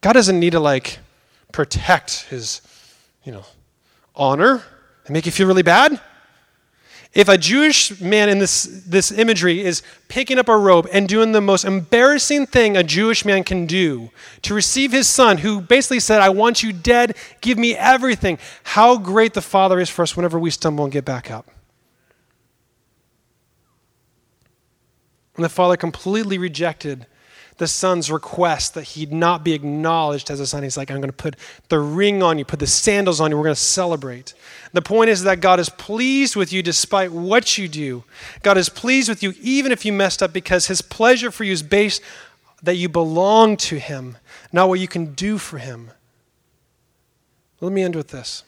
God 0.00 0.14
doesn't 0.14 0.40
need 0.40 0.50
to 0.50 0.60
like 0.60 0.98
protect 1.52 2.22
his, 2.30 2.62
you 3.24 3.32
know, 3.32 3.44
honor 4.16 4.62
and 5.04 5.12
make 5.12 5.26
you 5.26 5.32
feel 5.32 5.46
really 5.46 5.62
bad. 5.62 6.00
If 7.12 7.28
a 7.28 7.36
Jewish 7.36 8.00
man 8.00 8.28
in 8.28 8.38
this, 8.38 8.84
this 8.86 9.10
imagery 9.10 9.64
is 9.64 9.82
picking 10.06 10.38
up 10.38 10.48
a 10.48 10.56
robe 10.56 10.86
and 10.92 11.08
doing 11.08 11.32
the 11.32 11.40
most 11.40 11.64
embarrassing 11.64 12.46
thing 12.46 12.76
a 12.76 12.84
Jewish 12.84 13.24
man 13.24 13.42
can 13.42 13.66
do 13.66 14.10
to 14.42 14.54
receive 14.54 14.92
his 14.92 15.08
son, 15.08 15.38
who 15.38 15.60
basically 15.60 15.98
said, 15.98 16.20
I 16.20 16.28
want 16.28 16.62
you 16.62 16.72
dead, 16.72 17.16
give 17.40 17.58
me 17.58 17.74
everything, 17.74 18.38
how 18.62 18.96
great 18.96 19.34
the 19.34 19.42
Father 19.42 19.80
is 19.80 19.90
for 19.90 20.02
us 20.02 20.16
whenever 20.16 20.38
we 20.38 20.50
stumble 20.50 20.84
and 20.84 20.92
get 20.92 21.04
back 21.04 21.32
up. 21.32 21.50
And 25.34 25.44
the 25.44 25.48
Father 25.48 25.76
completely 25.76 26.38
rejected 26.38 27.06
the 27.60 27.68
son's 27.68 28.10
request 28.10 28.72
that 28.72 28.84
he'd 28.84 29.12
not 29.12 29.44
be 29.44 29.52
acknowledged 29.52 30.30
as 30.30 30.40
a 30.40 30.46
son. 30.46 30.62
He's 30.62 30.78
like, 30.78 30.90
I'm 30.90 30.96
going 30.96 31.10
to 31.10 31.16
put 31.16 31.36
the 31.68 31.78
ring 31.78 32.22
on 32.22 32.38
you, 32.38 32.44
put 32.46 32.58
the 32.58 32.66
sandals 32.66 33.20
on 33.20 33.30
you. 33.30 33.36
We're 33.36 33.44
going 33.44 33.54
to 33.54 33.60
celebrate. 33.60 34.32
The 34.72 34.80
point 34.80 35.10
is 35.10 35.24
that 35.24 35.42
God 35.42 35.60
is 35.60 35.68
pleased 35.68 36.36
with 36.36 36.54
you 36.54 36.62
despite 36.62 37.12
what 37.12 37.58
you 37.58 37.68
do. 37.68 38.04
God 38.42 38.56
is 38.56 38.70
pleased 38.70 39.10
with 39.10 39.22
you 39.22 39.34
even 39.42 39.72
if 39.72 39.84
you 39.84 39.92
messed 39.92 40.22
up 40.22 40.32
because 40.32 40.68
his 40.68 40.80
pleasure 40.80 41.30
for 41.30 41.44
you 41.44 41.52
is 41.52 41.62
based 41.62 42.00
that 42.62 42.76
you 42.76 42.88
belong 42.88 43.58
to 43.58 43.78
him, 43.78 44.16
not 44.54 44.70
what 44.70 44.80
you 44.80 44.88
can 44.88 45.12
do 45.12 45.36
for 45.36 45.58
him. 45.58 45.90
Let 47.60 47.72
me 47.72 47.82
end 47.82 47.94
with 47.94 48.08
this. 48.08 48.42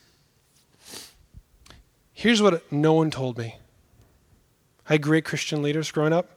Here's 2.14 2.40
what 2.40 2.72
no 2.72 2.94
one 2.94 3.10
told 3.10 3.36
me. 3.36 3.56
I 4.88 4.94
had 4.94 5.02
great 5.02 5.26
Christian 5.26 5.60
leaders 5.60 5.90
growing 5.90 6.14
up. 6.14 6.30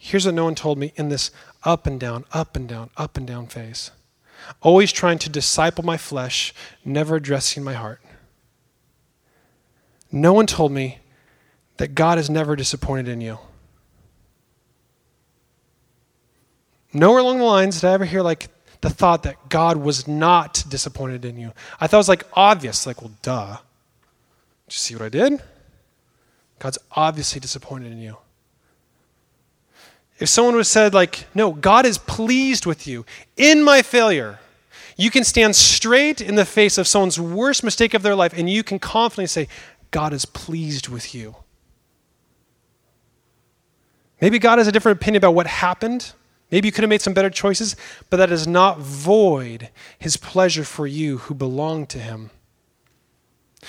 Here's 0.00 0.24
what 0.24 0.34
no 0.34 0.44
one 0.44 0.54
told 0.54 0.78
me 0.78 0.92
in 0.94 1.08
this 1.08 1.32
up 1.64 1.86
and 1.86 1.98
down, 1.98 2.24
up 2.32 2.56
and 2.56 2.68
down, 2.68 2.90
up 2.96 3.16
and 3.16 3.26
down 3.26 3.48
phase. 3.48 3.90
Always 4.62 4.92
trying 4.92 5.18
to 5.18 5.28
disciple 5.28 5.84
my 5.84 5.96
flesh, 5.96 6.54
never 6.84 7.16
addressing 7.16 7.64
my 7.64 7.74
heart. 7.74 8.00
No 10.12 10.32
one 10.32 10.46
told 10.46 10.70
me 10.70 11.00
that 11.78 11.96
God 11.96 12.16
is 12.16 12.30
never 12.30 12.54
disappointed 12.54 13.08
in 13.08 13.20
you. 13.20 13.38
Nowhere 16.92 17.18
along 17.18 17.38
the 17.38 17.44
lines 17.44 17.80
did 17.80 17.88
I 17.88 17.92
ever 17.92 18.04
hear 18.04 18.22
like 18.22 18.48
the 18.80 18.90
thought 18.90 19.24
that 19.24 19.48
God 19.48 19.76
was 19.78 20.06
not 20.06 20.64
disappointed 20.68 21.24
in 21.24 21.36
you. 21.36 21.52
I 21.80 21.88
thought 21.88 21.96
it 21.96 21.98
was 21.98 22.08
like 22.08 22.24
obvious, 22.32 22.86
like, 22.86 23.02
well, 23.02 23.12
duh. 23.22 23.58
Did 24.68 24.74
you 24.74 24.78
see 24.78 24.94
what 24.94 25.04
I 25.04 25.08
did? 25.08 25.42
God's 26.60 26.78
obviously 26.92 27.40
disappointed 27.40 27.90
in 27.90 27.98
you. 27.98 28.16
If 30.18 30.28
someone 30.28 30.56
would 30.56 30.66
said, 30.66 30.94
like, 30.94 31.26
no, 31.34 31.52
God 31.52 31.86
is 31.86 31.98
pleased 31.98 32.66
with 32.66 32.86
you 32.86 33.04
in 33.36 33.62
my 33.62 33.82
failure, 33.82 34.40
you 34.96 35.10
can 35.10 35.22
stand 35.22 35.54
straight 35.54 36.20
in 36.20 36.34
the 36.34 36.44
face 36.44 36.76
of 36.76 36.88
someone's 36.88 37.20
worst 37.20 37.62
mistake 37.62 37.94
of 37.94 38.02
their 38.02 38.16
life 38.16 38.36
and 38.36 38.50
you 38.50 38.64
can 38.64 38.80
confidently 38.80 39.28
say, 39.28 39.48
God 39.90 40.12
is 40.12 40.24
pleased 40.24 40.88
with 40.88 41.14
you. 41.14 41.36
Maybe 44.20 44.40
God 44.40 44.58
has 44.58 44.66
a 44.66 44.72
different 44.72 45.00
opinion 45.00 45.20
about 45.20 45.34
what 45.34 45.46
happened. 45.46 46.12
Maybe 46.50 46.66
you 46.66 46.72
could 46.72 46.82
have 46.82 46.90
made 46.90 47.02
some 47.02 47.14
better 47.14 47.30
choices, 47.30 47.76
but 48.10 48.16
that 48.16 48.30
does 48.30 48.48
not 48.48 48.80
void 48.80 49.70
his 49.98 50.16
pleasure 50.16 50.64
for 50.64 50.86
you 50.86 51.18
who 51.18 51.34
belong 51.34 51.86
to 51.86 51.98
him. 51.98 52.30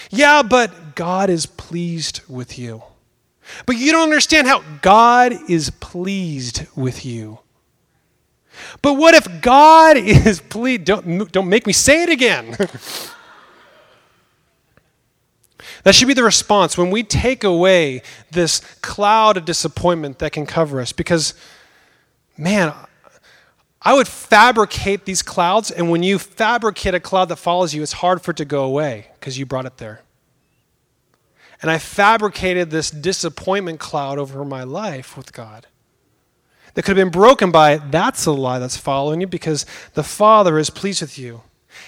Yeah, 0.10 0.42
but 0.42 0.96
God 0.96 1.30
is 1.30 1.46
pleased 1.46 2.22
with 2.28 2.58
you. 2.58 2.84
But 3.66 3.78
you 3.78 3.92
don't 3.92 4.04
understand 4.04 4.48
how 4.48 4.64
God 4.82 5.34
is 5.50 5.70
pleased 5.70 6.66
with 6.76 7.06
you. 7.06 7.40
But 8.82 8.94
what 8.94 9.14
if 9.14 9.42
God 9.42 9.98
is 9.98 10.40
pleased? 10.42 10.86
Don't, 10.86 11.32
don't 11.32 11.50
make 11.50 11.68
me 11.68 11.74
say 11.74 12.04
it 12.04 12.10
again. 12.10 12.52
that 15.84 15.96
should 15.96 16.08
be 16.08 16.14
the 16.14 16.24
response 16.24 16.78
when 16.78 16.92
we 16.92 17.04
take 17.04 17.44
away 17.44 18.02
this 18.32 18.60
cloud 18.82 19.38
of 19.38 19.46
disappointment 19.46 20.20
that 20.20 20.32
can 20.32 20.46
cover 20.46 20.80
us. 20.82 20.92
Because, 20.92 21.34
man, 22.38 22.74
I 23.82 23.94
would 23.94 24.08
fabricate 24.08 25.06
these 25.06 25.22
clouds, 25.22 25.72
and 25.72 25.90
when 25.90 26.04
you 26.04 26.20
fabricate 26.20 26.94
a 26.94 27.00
cloud 27.00 27.30
that 27.30 27.38
follows 27.38 27.74
you, 27.74 27.82
it's 27.82 27.94
hard 27.94 28.22
for 28.22 28.32
it 28.32 28.38
to 28.38 28.46
go 28.46 28.66
away 28.66 29.08
because 29.14 29.40
you 29.40 29.46
brought 29.46 29.66
it 29.66 29.78
there. 29.78 30.02
And 31.62 31.70
I 31.70 31.78
fabricated 31.78 32.70
this 32.70 32.90
disappointment 32.90 33.80
cloud 33.80 34.18
over 34.18 34.46
my 34.46 34.64
life 34.64 35.18
with 35.18 35.34
God 35.34 35.68
that 36.74 36.84
could 36.84 36.96
have 36.96 37.06
been 37.06 37.12
broken 37.12 37.52
by 37.52 37.78
that's 37.78 38.26
a 38.26 38.32
lie 38.32 38.60
that's 38.60 38.78
following 38.78 39.22
you 39.22 39.28
because 39.28 39.66
the 39.94 40.04
Father 40.04 40.58
is 40.58 40.70
pleased 40.70 41.02
with 41.02 41.18
you. 41.18 41.42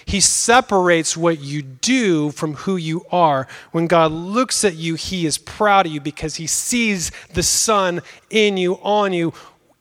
He 0.06 0.20
separates 0.20 1.18
what 1.18 1.40
you 1.40 1.62
do 1.62 2.32
from 2.32 2.54
who 2.54 2.76
you 2.76 3.06
are. 3.12 3.48
When 3.72 3.88
God 3.88 4.12
looks 4.12 4.64
at 4.64 4.76
you, 4.76 4.96
He 4.96 5.26
is 5.26 5.38
proud 5.38 5.86
of 5.86 5.92
you 5.92 6.02
because 6.02 6.36
He 6.36 6.48
sees 6.48 7.12
the 7.34 7.44
Son 7.44 8.02
in 8.30 8.58
you, 8.58 8.76
on 8.82 9.14
you, 9.14 9.34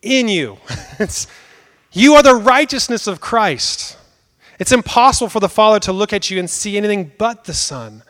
in 0.02 0.28
you. 0.28 0.58
you 1.92 2.14
are 2.14 2.22
the 2.22 2.34
righteousness 2.34 3.06
of 3.06 3.20
Christ. 3.20 3.96
It's 4.58 4.72
impossible 4.72 5.28
for 5.28 5.40
the 5.40 5.48
Father 5.48 5.80
to 5.80 5.92
look 5.92 6.12
at 6.12 6.30
you 6.30 6.38
and 6.38 6.48
see 6.48 6.76
anything 6.76 7.12
but 7.18 7.44
the 7.44 7.54
Son. 7.54 8.02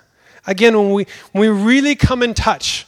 Again, 0.50 0.76
when 0.76 0.90
we, 0.90 1.06
when 1.30 1.42
we 1.42 1.48
really 1.48 1.94
come 1.94 2.24
in 2.24 2.34
touch 2.34 2.84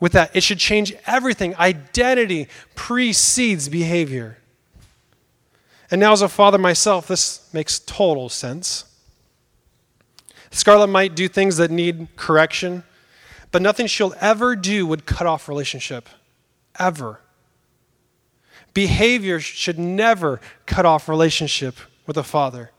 with 0.00 0.10
that, 0.12 0.34
it 0.34 0.42
should 0.42 0.58
change 0.58 0.92
everything. 1.06 1.54
Identity 1.54 2.48
precedes 2.74 3.68
behavior. 3.68 4.38
And 5.92 6.00
now, 6.00 6.12
as 6.12 6.22
a 6.22 6.28
father 6.28 6.58
myself, 6.58 7.06
this 7.06 7.48
makes 7.54 7.78
total 7.78 8.28
sense. 8.28 8.84
Scarlett 10.50 10.90
might 10.90 11.14
do 11.14 11.28
things 11.28 11.56
that 11.58 11.70
need 11.70 12.08
correction, 12.16 12.82
but 13.52 13.62
nothing 13.62 13.86
she'll 13.86 14.14
ever 14.20 14.56
do 14.56 14.84
would 14.84 15.06
cut 15.06 15.28
off 15.28 15.48
relationship. 15.48 16.08
Ever. 16.80 17.20
Behavior 18.74 19.38
should 19.38 19.78
never 19.78 20.40
cut 20.66 20.84
off 20.84 21.08
relationship 21.08 21.76
with 22.08 22.16
a 22.16 22.24
father. 22.24 22.72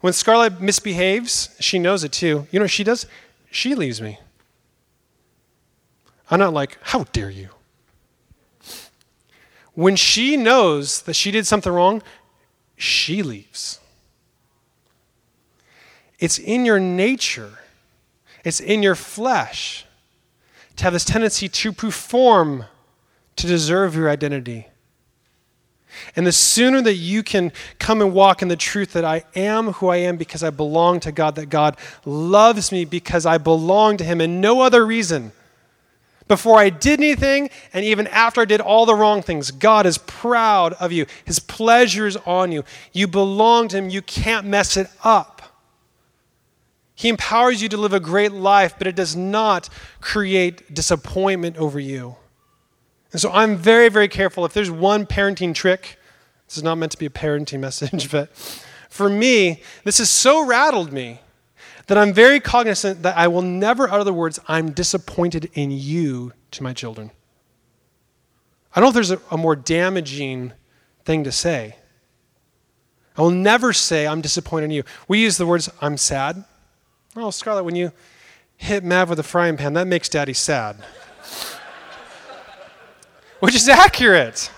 When 0.00 0.14
Scarlett 0.14 0.58
misbehaves, 0.58 1.54
she 1.60 1.78
knows 1.78 2.02
it 2.02 2.12
too. 2.12 2.46
You 2.50 2.58
know 2.58 2.66
she 2.66 2.82
does? 2.82 3.04
She 3.52 3.74
leaves 3.74 4.00
me. 4.00 4.18
I'm 6.30 6.38
not 6.38 6.54
like, 6.54 6.78
how 6.80 7.04
dare 7.12 7.28
you? 7.28 7.50
When 9.74 9.94
she 9.94 10.38
knows 10.38 11.02
that 11.02 11.12
she 11.12 11.30
did 11.30 11.46
something 11.46 11.70
wrong, 11.70 12.02
she 12.76 13.22
leaves. 13.22 13.78
It's 16.18 16.38
in 16.38 16.64
your 16.64 16.80
nature, 16.80 17.58
it's 18.42 18.58
in 18.58 18.82
your 18.82 18.94
flesh 18.94 19.84
to 20.76 20.84
have 20.84 20.94
this 20.94 21.04
tendency 21.04 21.46
to 21.46 21.72
perform 21.72 22.64
to 23.36 23.46
deserve 23.46 23.94
your 23.94 24.08
identity. 24.08 24.68
And 26.16 26.26
the 26.26 26.32
sooner 26.32 26.82
that 26.82 26.94
you 26.94 27.22
can 27.22 27.52
come 27.78 28.00
and 28.00 28.12
walk 28.12 28.42
in 28.42 28.48
the 28.48 28.56
truth 28.56 28.92
that 28.92 29.04
I 29.04 29.24
am 29.34 29.72
who 29.74 29.88
I 29.88 29.96
am 29.96 30.16
because 30.16 30.42
I 30.42 30.50
belong 30.50 31.00
to 31.00 31.12
God, 31.12 31.36
that 31.36 31.46
God 31.46 31.76
loves 32.04 32.72
me 32.72 32.84
because 32.84 33.26
I 33.26 33.38
belong 33.38 33.96
to 33.98 34.04
Him 34.04 34.20
and 34.20 34.40
no 34.40 34.60
other 34.60 34.84
reason. 34.84 35.32
Before 36.28 36.58
I 36.58 36.70
did 36.70 37.00
anything, 37.00 37.50
and 37.72 37.84
even 37.84 38.06
after 38.06 38.40
I 38.40 38.44
did 38.44 38.60
all 38.60 38.86
the 38.86 38.94
wrong 38.94 39.22
things, 39.22 39.50
God 39.50 39.86
is 39.86 39.98
proud 39.98 40.72
of 40.74 40.92
you. 40.92 41.06
His 41.24 41.38
pleasure 41.38 42.06
is 42.06 42.16
on 42.18 42.52
you. 42.52 42.64
You 42.92 43.06
belong 43.06 43.68
to 43.68 43.76
Him. 43.78 43.90
You 43.90 44.02
can't 44.02 44.46
mess 44.46 44.76
it 44.76 44.88
up. 45.04 45.42
He 46.94 47.08
empowers 47.08 47.60
you 47.60 47.68
to 47.70 47.76
live 47.76 47.92
a 47.92 48.00
great 48.00 48.32
life, 48.32 48.76
but 48.78 48.86
it 48.86 48.94
does 48.94 49.16
not 49.16 49.68
create 50.00 50.72
disappointment 50.72 51.56
over 51.56 51.80
you. 51.80 52.16
And 53.12 53.20
so 53.20 53.30
I'm 53.30 53.56
very, 53.56 53.88
very 53.88 54.08
careful. 54.08 54.44
If 54.44 54.54
there's 54.54 54.70
one 54.70 55.06
parenting 55.06 55.54
trick, 55.54 55.98
this 56.48 56.56
is 56.56 56.62
not 56.62 56.76
meant 56.76 56.92
to 56.92 56.98
be 56.98 57.06
a 57.06 57.10
parenting 57.10 57.60
message, 57.68 58.10
but 58.10 58.34
for 58.88 59.08
me, 59.08 59.62
this 59.84 59.98
has 59.98 60.10
so 60.10 60.44
rattled 60.44 60.92
me 60.92 61.20
that 61.86 61.98
I'm 61.98 62.12
very 62.12 62.40
cognizant 62.40 63.02
that 63.02 63.16
I 63.16 63.28
will 63.28 63.42
never 63.42 63.88
utter 63.88 64.04
the 64.04 64.12
words, 64.12 64.38
I'm 64.48 64.70
disappointed 64.70 65.50
in 65.54 65.70
you 65.70 66.32
to 66.52 66.62
my 66.62 66.72
children. 66.72 67.10
I 68.74 68.80
don't 68.80 68.84
know 68.84 68.88
if 68.88 68.94
there's 68.94 69.10
a, 69.10 69.20
a 69.30 69.36
more 69.36 69.56
damaging 69.56 70.52
thing 71.04 71.24
to 71.24 71.32
say. 71.32 71.76
I 73.16 73.20
will 73.20 73.30
never 73.30 73.74
say, 73.74 74.06
I'm 74.06 74.22
disappointed 74.22 74.66
in 74.66 74.70
you. 74.70 74.84
We 75.08 75.20
use 75.20 75.36
the 75.36 75.46
words, 75.46 75.68
I'm 75.82 75.98
sad. 75.98 76.44
Oh, 77.14 77.30
Scarlett, 77.30 77.66
when 77.66 77.76
you 77.76 77.92
hit 78.56 78.84
Mav 78.84 79.10
with 79.10 79.18
a 79.18 79.24
frying 79.24 79.58
pan, 79.58 79.74
that 79.74 79.86
makes 79.86 80.08
daddy 80.08 80.32
sad 80.32 80.82
which 83.42 83.56
is 83.56 83.68
accurate. 83.68 84.52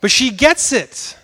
But 0.00 0.10
she 0.10 0.30
gets 0.30 0.72
it. 0.72 1.16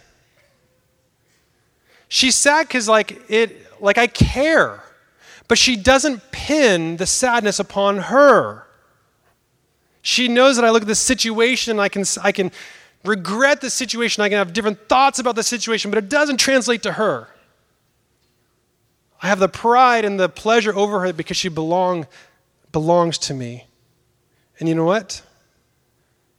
She's 2.06 2.36
sad 2.36 2.68
because 2.68 2.88
like 2.88 3.28
it 3.28 3.66
like 3.80 3.98
I 3.98 4.06
care. 4.06 4.84
But 5.48 5.58
she 5.58 5.74
doesn't 5.74 6.30
pin 6.30 6.98
the 6.98 7.06
sadness 7.06 7.58
upon 7.58 7.98
her. 7.98 8.64
She 10.02 10.28
knows 10.28 10.54
that 10.54 10.64
I 10.64 10.70
look 10.70 10.82
at 10.82 10.88
the 10.88 10.94
situation 10.94 11.72
and 11.72 11.80
I 11.80 11.88
can 11.88 12.04
I 12.22 12.30
can 12.30 12.52
regret 13.04 13.60
the 13.60 13.70
situation, 13.70 14.22
I 14.22 14.28
can 14.28 14.38
have 14.38 14.52
different 14.52 14.88
thoughts 14.88 15.18
about 15.18 15.34
the 15.34 15.42
situation, 15.42 15.90
but 15.90 15.98
it 15.98 16.08
doesn't 16.08 16.36
translate 16.36 16.84
to 16.84 16.92
her. 16.92 17.26
I 19.20 19.26
have 19.26 19.40
the 19.40 19.48
pride 19.48 20.04
and 20.04 20.20
the 20.20 20.28
pleasure 20.28 20.72
over 20.72 21.00
her 21.00 21.12
because 21.12 21.36
she 21.36 21.48
belong, 21.48 22.06
belongs 22.70 23.18
to 23.18 23.34
me. 23.34 23.66
And 24.58 24.68
you 24.68 24.74
know 24.74 24.84
what? 24.84 25.22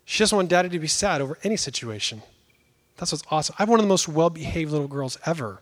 She 0.05 0.19
doesn't 0.19 0.35
want 0.35 0.49
daddy 0.49 0.69
to 0.69 0.79
be 0.79 0.87
sad 0.87 1.21
over 1.21 1.37
any 1.43 1.57
situation. 1.57 2.21
That's 2.97 3.11
what's 3.11 3.23
awesome. 3.29 3.55
I 3.57 3.63
have 3.63 3.69
one 3.69 3.79
of 3.79 3.83
the 3.83 3.89
most 3.89 4.07
well 4.07 4.29
behaved 4.29 4.71
little 4.71 4.87
girls 4.87 5.17
ever. 5.25 5.61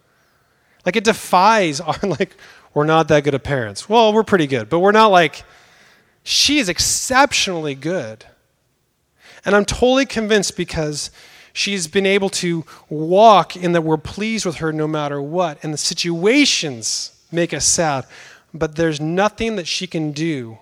Like 0.85 0.95
it 0.95 1.03
defies 1.03 1.79
our, 1.79 1.95
like, 2.03 2.35
we're 2.73 2.85
not 2.85 3.07
that 3.07 3.23
good 3.23 3.33
of 3.33 3.43
parents. 3.43 3.87
Well, 3.87 4.13
we're 4.13 4.23
pretty 4.23 4.47
good, 4.47 4.69
but 4.69 4.79
we're 4.79 4.91
not 4.91 5.07
like, 5.07 5.43
she 6.23 6.59
is 6.59 6.69
exceptionally 6.69 7.75
good. 7.75 8.25
And 9.45 9.55
I'm 9.55 9.65
totally 9.65 10.05
convinced 10.05 10.55
because 10.55 11.11
she's 11.51 11.87
been 11.87 12.05
able 12.05 12.29
to 12.29 12.65
walk 12.89 13.55
in 13.55 13.73
that 13.73 13.81
we're 13.81 13.97
pleased 13.97 14.45
with 14.45 14.55
her 14.57 14.71
no 14.71 14.87
matter 14.87 15.21
what. 15.21 15.63
And 15.63 15.73
the 15.73 15.77
situations 15.77 17.11
make 17.31 17.53
us 17.53 17.65
sad, 17.65 18.05
but 18.53 18.75
there's 18.75 18.99
nothing 18.99 19.55
that 19.57 19.67
she 19.67 19.87
can 19.87 20.11
do 20.11 20.59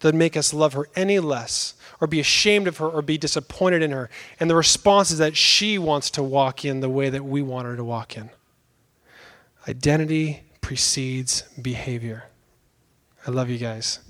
that 0.00 0.14
make 0.14 0.36
us 0.36 0.52
love 0.52 0.72
her 0.72 0.88
any 0.96 1.18
less 1.18 1.74
or 2.00 2.06
be 2.06 2.20
ashamed 2.20 2.66
of 2.66 2.78
her 2.78 2.86
or 2.86 3.02
be 3.02 3.18
disappointed 3.18 3.82
in 3.82 3.92
her. 3.92 4.10
And 4.38 4.50
the 4.50 4.56
response 4.56 5.10
is 5.10 5.18
that 5.18 5.36
she 5.36 5.78
wants 5.78 6.10
to 6.12 6.22
walk 6.22 6.64
in 6.64 6.80
the 6.80 6.88
way 6.88 7.10
that 7.10 7.24
we 7.24 7.42
want 7.42 7.66
her 7.66 7.76
to 7.76 7.84
walk 7.84 8.16
in. 8.16 8.30
Identity 9.68 10.42
precedes 10.60 11.42
behavior. 11.60 12.24
I 13.26 13.30
love 13.30 13.50
you 13.50 13.58
guys. 13.58 14.00